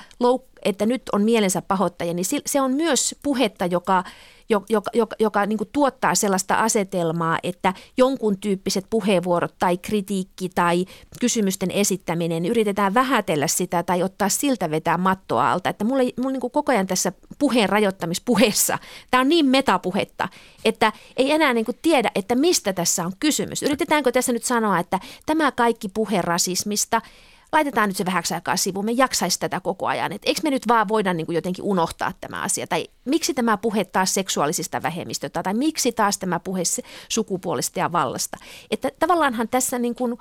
että 0.66 0.86
nyt 0.86 1.02
on 1.12 1.22
mielensä 1.22 1.62
pahoittaja, 1.62 2.14
niin 2.14 2.26
se 2.46 2.62
on 2.62 2.74
myös 2.74 3.16
puhetta, 3.24 3.66
joka, 3.66 4.04
joka, 4.50 4.92
joka, 4.94 5.16
joka 5.20 5.46
niin 5.46 5.60
tuottaa 5.74 6.16
sellaista 6.16 6.56
asetelmaa, 6.56 7.40
että 7.44 7.74
jonkun 7.98 8.38
tyyppiset 8.38 8.86
puheenvuorot 8.90 9.56
tai 9.60 9.78
kritiikki 9.78 10.50
tai 10.56 10.86
kysymysten 11.20 11.72
esittäminen, 11.72 12.46
yritetään 12.46 12.94
vähätellä 12.94 13.48
sitä 13.48 13.84
tai 13.84 14.04
ottaa 14.04 14.30
siltä 14.30 14.72
vetää 14.72 14.98
mattoa 14.98 15.52
alta. 15.52 15.70
Että 15.70 15.86
mulla, 15.86 16.04
mulla 16.20 16.32
niin 16.32 16.52
koko 16.52 16.72
ajan 16.72 16.88
tässä 16.88 17.12
puheen 17.40 17.70
rajoittamispuheessa, 17.70 18.78
tämä 19.12 19.22
on 19.22 19.30
niin 19.30 19.46
metapuhetta, 19.46 20.30
että 20.66 20.92
ei 21.18 21.32
enää 21.32 21.54
niin 21.54 21.66
tiedä, 21.82 22.12
että 22.16 22.36
mistä 22.36 22.74
tässä 22.74 23.06
on 23.06 23.12
kysymys. 23.20 23.64
Yritetäänkö 23.64 24.12
tässä 24.12 24.34
nyt 24.34 24.44
sanoa, 24.44 24.80
että 24.80 25.00
tämä 25.26 25.52
kaikki 25.52 25.90
puhe 25.90 26.22
rasismista– 26.22 27.02
laitetaan 27.56 27.90
nyt 27.90 27.98
se 27.98 28.06
vähäksi 28.06 28.34
aikaa 28.34 28.58
sivuun, 28.58 28.86
me 28.86 28.92
jaksaisi 28.92 29.40
tätä 29.40 29.60
koko 29.60 29.88
ajan. 29.88 30.12
Et 30.12 30.22
eikö 30.26 30.42
me 30.44 30.50
nyt 30.50 30.68
vaan 30.68 30.88
voida 30.88 31.14
niin 31.14 31.26
kuin 31.26 31.36
jotenkin 31.36 31.66
unohtaa 31.66 32.14
tämä 32.22 32.42
asia? 32.42 32.68
Tai 32.68 32.88
miksi 33.06 33.34
tämä 33.34 33.58
puhe 33.58 33.86
taas 33.86 34.14
seksuaalisista 34.14 34.84
vähemmistöistä, 34.84 35.44
tai 35.44 35.54
miksi 35.54 35.92
taas 35.92 36.18
tämä 36.18 36.40
puhe 36.40 36.64
sukupuolesta 37.10 37.80
ja 37.80 37.92
vallasta? 37.92 38.38
Että 38.72 38.92
tavallaanhan 39.00 39.48
tässä 39.48 39.80
niin 39.80 39.96
kuin 39.96 40.18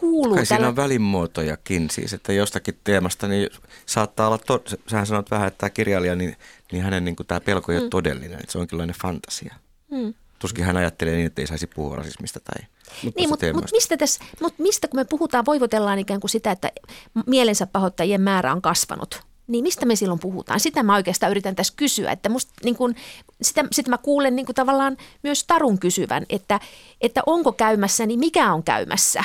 kuuluu. 0.00 0.34
Kai 0.34 0.46
tällä... 0.46 0.58
siinä 0.58 0.68
on 0.68 0.76
välimuotojakin 0.76 1.90
siis, 1.90 2.12
että 2.12 2.32
jostakin 2.32 2.78
teemasta 2.84 3.28
niin 3.28 3.50
saattaa 3.86 4.26
olla, 4.26 4.38
to... 4.38 4.62
sähän 4.86 5.06
sanot 5.06 5.30
vähän, 5.30 5.48
että 5.48 5.58
tämä 5.58 5.70
kirjailija, 5.70 6.16
niin, 6.16 6.36
niin 6.72 6.84
hänen 6.84 7.04
niin 7.04 7.16
kuin 7.16 7.26
tämä 7.26 7.40
pelko 7.40 7.72
ei 7.72 7.78
mm. 7.78 7.82
ole 7.82 7.90
todellinen, 7.90 8.40
että 8.40 8.52
se 8.52 8.58
on 8.58 8.62
jonkinlainen 8.62 8.96
fantasia. 9.02 9.54
Mm. 9.90 10.14
Tuskin 10.38 10.64
hän 10.64 10.76
ajattelee 10.76 11.14
niin, 11.14 11.26
että 11.26 11.42
ei 11.42 11.46
saisi 11.46 11.66
puhua 11.66 11.96
rasismista 11.96 12.40
tai 12.40 12.66
niin, 13.16 13.28
mutta 13.28 13.46
mut 13.54 13.72
mistä, 13.72 13.96
tässä, 13.96 14.24
mut 14.40 14.54
mistä 14.58 14.88
kun 14.88 15.00
me 15.00 15.04
puhutaan, 15.04 15.46
voivotellaan 15.46 15.98
ikään 15.98 16.20
kuin 16.20 16.30
sitä, 16.30 16.50
että 16.50 16.72
mielensä 17.26 17.66
pahoittajien 17.66 18.20
määrä 18.20 18.52
on 18.52 18.62
kasvanut, 18.62 19.20
niin 19.46 19.62
mistä 19.62 19.86
me 19.86 19.96
silloin 19.96 20.20
puhutaan? 20.20 20.60
Sitä 20.60 20.82
mä 20.82 20.94
oikeastaan 20.94 21.30
yritän 21.30 21.56
tässä 21.56 21.72
kysyä, 21.76 22.12
että 22.12 22.28
musta, 22.28 22.52
niin 22.64 22.76
kun, 22.76 22.94
sitä, 23.42 23.64
sitä 23.72 23.90
mä 23.90 23.98
kuulen 23.98 24.36
niin 24.36 24.46
tavallaan 24.54 24.96
myös 25.22 25.44
Tarun 25.44 25.78
kysyvän, 25.78 26.26
että, 26.28 26.60
että 27.00 27.22
onko 27.26 27.52
käymässä, 27.52 28.06
niin 28.06 28.20
mikä 28.20 28.52
on 28.52 28.62
käymässä? 28.62 29.24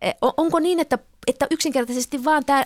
E, 0.00 0.12
onko 0.36 0.58
niin, 0.58 0.80
että 0.80 0.98
että 1.28 1.46
yksinkertaisesti 1.50 2.24
vaan 2.24 2.44
tämä, 2.44 2.64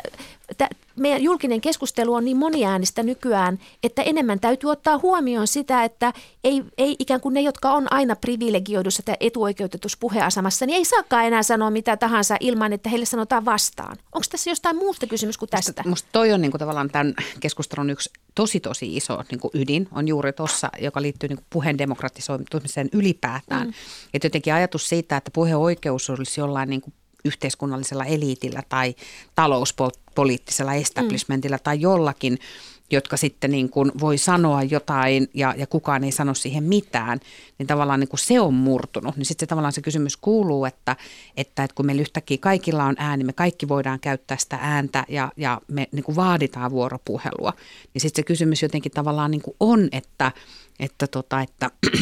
tämä 0.58 0.68
meidän 0.96 1.22
julkinen 1.22 1.60
keskustelu 1.60 2.14
on 2.14 2.24
niin 2.24 2.36
moniäänistä 2.36 3.02
nykyään, 3.02 3.58
että 3.82 4.02
enemmän 4.02 4.40
täytyy 4.40 4.70
ottaa 4.70 4.98
huomioon 4.98 5.46
sitä, 5.46 5.84
että 5.84 6.12
ei, 6.44 6.64
ei 6.78 6.96
ikään 6.98 7.20
kuin 7.20 7.34
ne, 7.34 7.40
jotka 7.40 7.72
on 7.72 7.92
aina 7.92 8.16
privilegioidussa 8.16 9.02
tai 9.02 9.14
etuoikeutetussa 9.20 9.98
puheasemassa, 10.00 10.66
niin 10.66 10.76
ei 10.76 10.84
saakaan 10.84 11.26
enää 11.26 11.42
sanoa 11.42 11.70
mitä 11.70 11.96
tahansa 11.96 12.36
ilman, 12.40 12.72
että 12.72 12.88
heille 12.88 13.06
sanotaan 13.06 13.44
vastaan. 13.44 13.96
Onko 14.12 14.26
tässä 14.30 14.50
jostain 14.50 14.76
muusta 14.76 15.06
kysymys 15.06 15.38
kuin 15.38 15.48
tästä? 15.48 15.70
Musta, 15.70 15.88
musta 15.88 16.08
toi 16.12 16.32
on 16.32 16.40
niin 16.40 16.50
kuin 16.50 16.58
tavallaan 16.58 16.90
tämän 16.90 17.14
keskustelun 17.40 17.90
yksi 17.90 18.10
tosi 18.34 18.60
tosi 18.60 18.96
iso 18.96 19.22
niin 19.30 19.40
kuin 19.40 19.50
ydin 19.54 19.88
on 19.92 20.08
juuri 20.08 20.32
tuossa, 20.32 20.70
joka 20.80 21.02
liittyy 21.02 21.28
niin 21.28 21.36
kuin 21.36 21.46
puheen 21.50 21.78
demokratisoimiseen 21.78 22.88
ylipäätään. 22.92 23.66
Mm. 23.66 23.74
Että 24.14 24.26
jotenkin 24.26 24.54
ajatus 24.54 24.88
siitä, 24.88 25.16
että 25.16 25.30
puheoikeus 25.34 26.10
olisi 26.10 26.40
jollain 26.40 26.70
niin 26.70 26.80
kuin 26.80 26.94
yhteiskunnallisella 27.24 28.04
eliitillä 28.04 28.62
tai 28.68 28.94
talouspoliittisella 29.34 30.74
establishmentilla 30.74 31.56
mm. 31.56 31.62
tai 31.64 31.80
jollakin, 31.80 32.38
jotka 32.90 33.16
sitten 33.16 33.50
niin 33.50 33.68
kuin 33.68 33.92
voi 34.00 34.18
sanoa 34.18 34.62
jotain 34.62 35.28
ja, 35.34 35.54
ja 35.58 35.66
kukaan 35.66 36.04
ei 36.04 36.12
sano 36.12 36.34
siihen 36.34 36.64
mitään, 36.64 37.20
niin 37.58 37.66
tavallaan 37.66 38.00
niin 38.00 38.08
kuin 38.08 38.20
se 38.20 38.40
on 38.40 38.54
murtunut. 38.54 39.16
Niin 39.16 39.26
sitten 39.26 39.46
se 39.46 39.48
tavallaan 39.48 39.72
se 39.72 39.80
kysymys 39.80 40.16
kuuluu, 40.16 40.64
että, 40.64 40.96
että, 41.36 41.64
että 41.64 41.74
kun 41.74 41.86
meillä 41.86 42.00
yhtäkkiä 42.00 42.38
kaikilla 42.40 42.84
on 42.84 42.94
ääni, 42.98 43.24
me 43.24 43.32
kaikki 43.32 43.68
voidaan 43.68 44.00
käyttää 44.00 44.36
sitä 44.36 44.58
ääntä 44.60 45.04
ja, 45.08 45.32
ja 45.36 45.60
me 45.68 45.88
niin 45.92 46.04
kuin 46.04 46.16
vaaditaan 46.16 46.70
vuoropuhelua, 46.70 47.52
niin 47.94 48.02
sitten 48.02 48.22
se 48.22 48.26
kysymys 48.26 48.62
jotenkin 48.62 48.92
tavallaan 48.92 49.30
niin 49.30 49.42
kuin 49.42 49.56
on, 49.60 49.88
että, 49.92 50.32
että, 50.80 51.06
tota, 51.06 51.40
että 51.40 51.70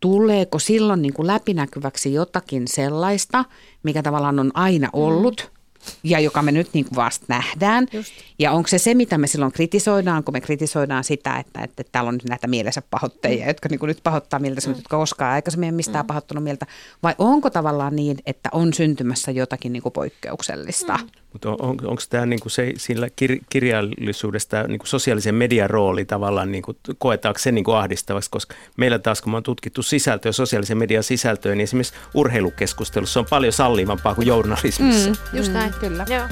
tuleeko 0.00 0.58
silloin 0.58 1.02
niin 1.02 1.14
kuin 1.14 1.26
läpinäkyväksi 1.26 2.12
jotakin 2.12 2.68
sellaista, 2.68 3.44
mikä 3.82 4.02
tavallaan 4.02 4.38
on 4.38 4.50
aina 4.54 4.88
ollut. 4.92 5.55
Ja 6.02 6.20
joka 6.20 6.42
me 6.42 6.52
nyt 6.52 6.68
niin 6.72 6.84
kuin 6.84 6.96
vasta 6.96 7.26
nähdään. 7.28 7.86
Just. 7.92 8.12
Ja 8.38 8.52
onko 8.52 8.68
se 8.68 8.78
se, 8.78 8.94
mitä 8.94 9.18
me 9.18 9.26
silloin 9.26 9.52
kritisoidaan, 9.52 10.24
kun 10.24 10.32
me 10.32 10.40
kritisoidaan 10.40 11.04
sitä, 11.04 11.36
että, 11.36 11.60
että 11.60 11.84
täällä 11.92 12.08
on 12.08 12.14
nyt 12.14 12.28
näitä 12.28 12.46
mielensä 12.46 12.82
pahoittajia, 12.90 13.44
mm. 13.44 13.48
jotka 13.48 13.68
niin 13.68 13.78
kuin 13.78 13.88
nyt 13.88 14.00
pahoittaa 14.02 14.40
mieltä, 14.40 14.60
mm. 14.66 14.74
jotka 14.74 14.96
koskaan 14.96 15.32
aikaisemmin 15.32 15.74
mistään 15.74 16.04
mm. 16.04 16.06
pahoittanut 16.06 16.44
mieltä, 16.44 16.66
vai 17.02 17.14
onko 17.18 17.50
tavallaan 17.50 17.96
niin, 17.96 18.18
että 18.26 18.48
on 18.52 18.74
syntymässä 18.74 19.30
jotakin 19.30 19.72
niin 19.72 19.82
kuin 19.82 19.92
poikkeuksellista? 19.92 20.96
Mm. 20.96 21.08
Mutta 21.32 21.50
on, 21.50 21.56
on, 21.60 21.76
onko 21.84 22.02
tämä 22.10 22.26
niinku 22.26 22.48
se, 22.48 22.72
sillä 22.76 23.08
kir, 23.16 23.38
kirjallisuudesta 23.50 24.62
niinku 24.62 24.86
sosiaalisen 24.86 25.34
median 25.34 25.70
rooli 25.70 26.04
tavallaan, 26.04 26.52
niinku, 26.52 26.76
koetaanko 26.98 27.38
se 27.38 27.52
niinku 27.52 27.72
ahdistavaksi, 27.72 28.30
koska 28.30 28.54
meillä 28.76 28.98
taas 28.98 29.22
kun 29.22 29.32
me 29.32 29.36
on 29.36 29.42
tutkittu 29.42 29.82
sisältöä, 29.82 30.32
sosiaalisen 30.32 30.78
median 30.78 31.02
sisältöä, 31.02 31.54
niin 31.54 31.64
esimerkiksi 31.64 31.94
urheilukeskustelussa 32.14 33.20
on 33.20 33.26
paljon 33.30 33.52
sallivampaa 33.52 34.14
kuin 34.14 34.26
journalismissa. 34.26 35.10
Mm, 35.10 35.16
just 35.32 35.52
näin. 35.52 35.72
Kyllä. 35.80 36.06
Joo. 36.08 36.28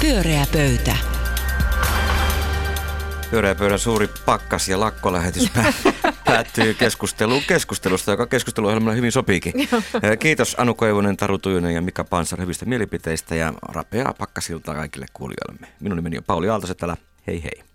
Pyöreä 0.00 0.46
pöytä. 0.52 0.96
Pyöreä 3.30 3.54
pöydän 3.54 3.78
suuri 3.78 4.08
pakkas 4.26 4.68
ja 4.68 4.80
lakkolähetys 4.80 5.50
päättyy 6.24 6.74
keskusteluun 6.74 7.42
keskustelusta, 7.48 8.10
joka 8.10 8.26
keskusteluohjelmalla 8.26 8.94
hyvin 8.94 9.12
sopiikin. 9.12 9.52
Kiitos 10.18 10.54
Anu 10.58 10.74
Koivunen, 10.74 11.16
Taru 11.16 11.38
Tujunen 11.38 11.74
ja 11.74 11.82
Mika 11.82 12.04
Pansar 12.04 12.40
hyvistä 12.40 12.66
mielipiteistä 12.66 13.34
ja 13.34 13.52
rapeaa 13.68 14.14
pakkasiltaa 14.18 14.74
kaikille 14.74 15.06
kuulijoillemme. 15.12 15.68
Minun 15.80 15.96
nimeni 15.96 16.18
on 16.18 16.24
Pauli 16.24 16.48
Aaltosetälä. 16.48 16.96
Hei 17.26 17.42
hei. 17.44 17.73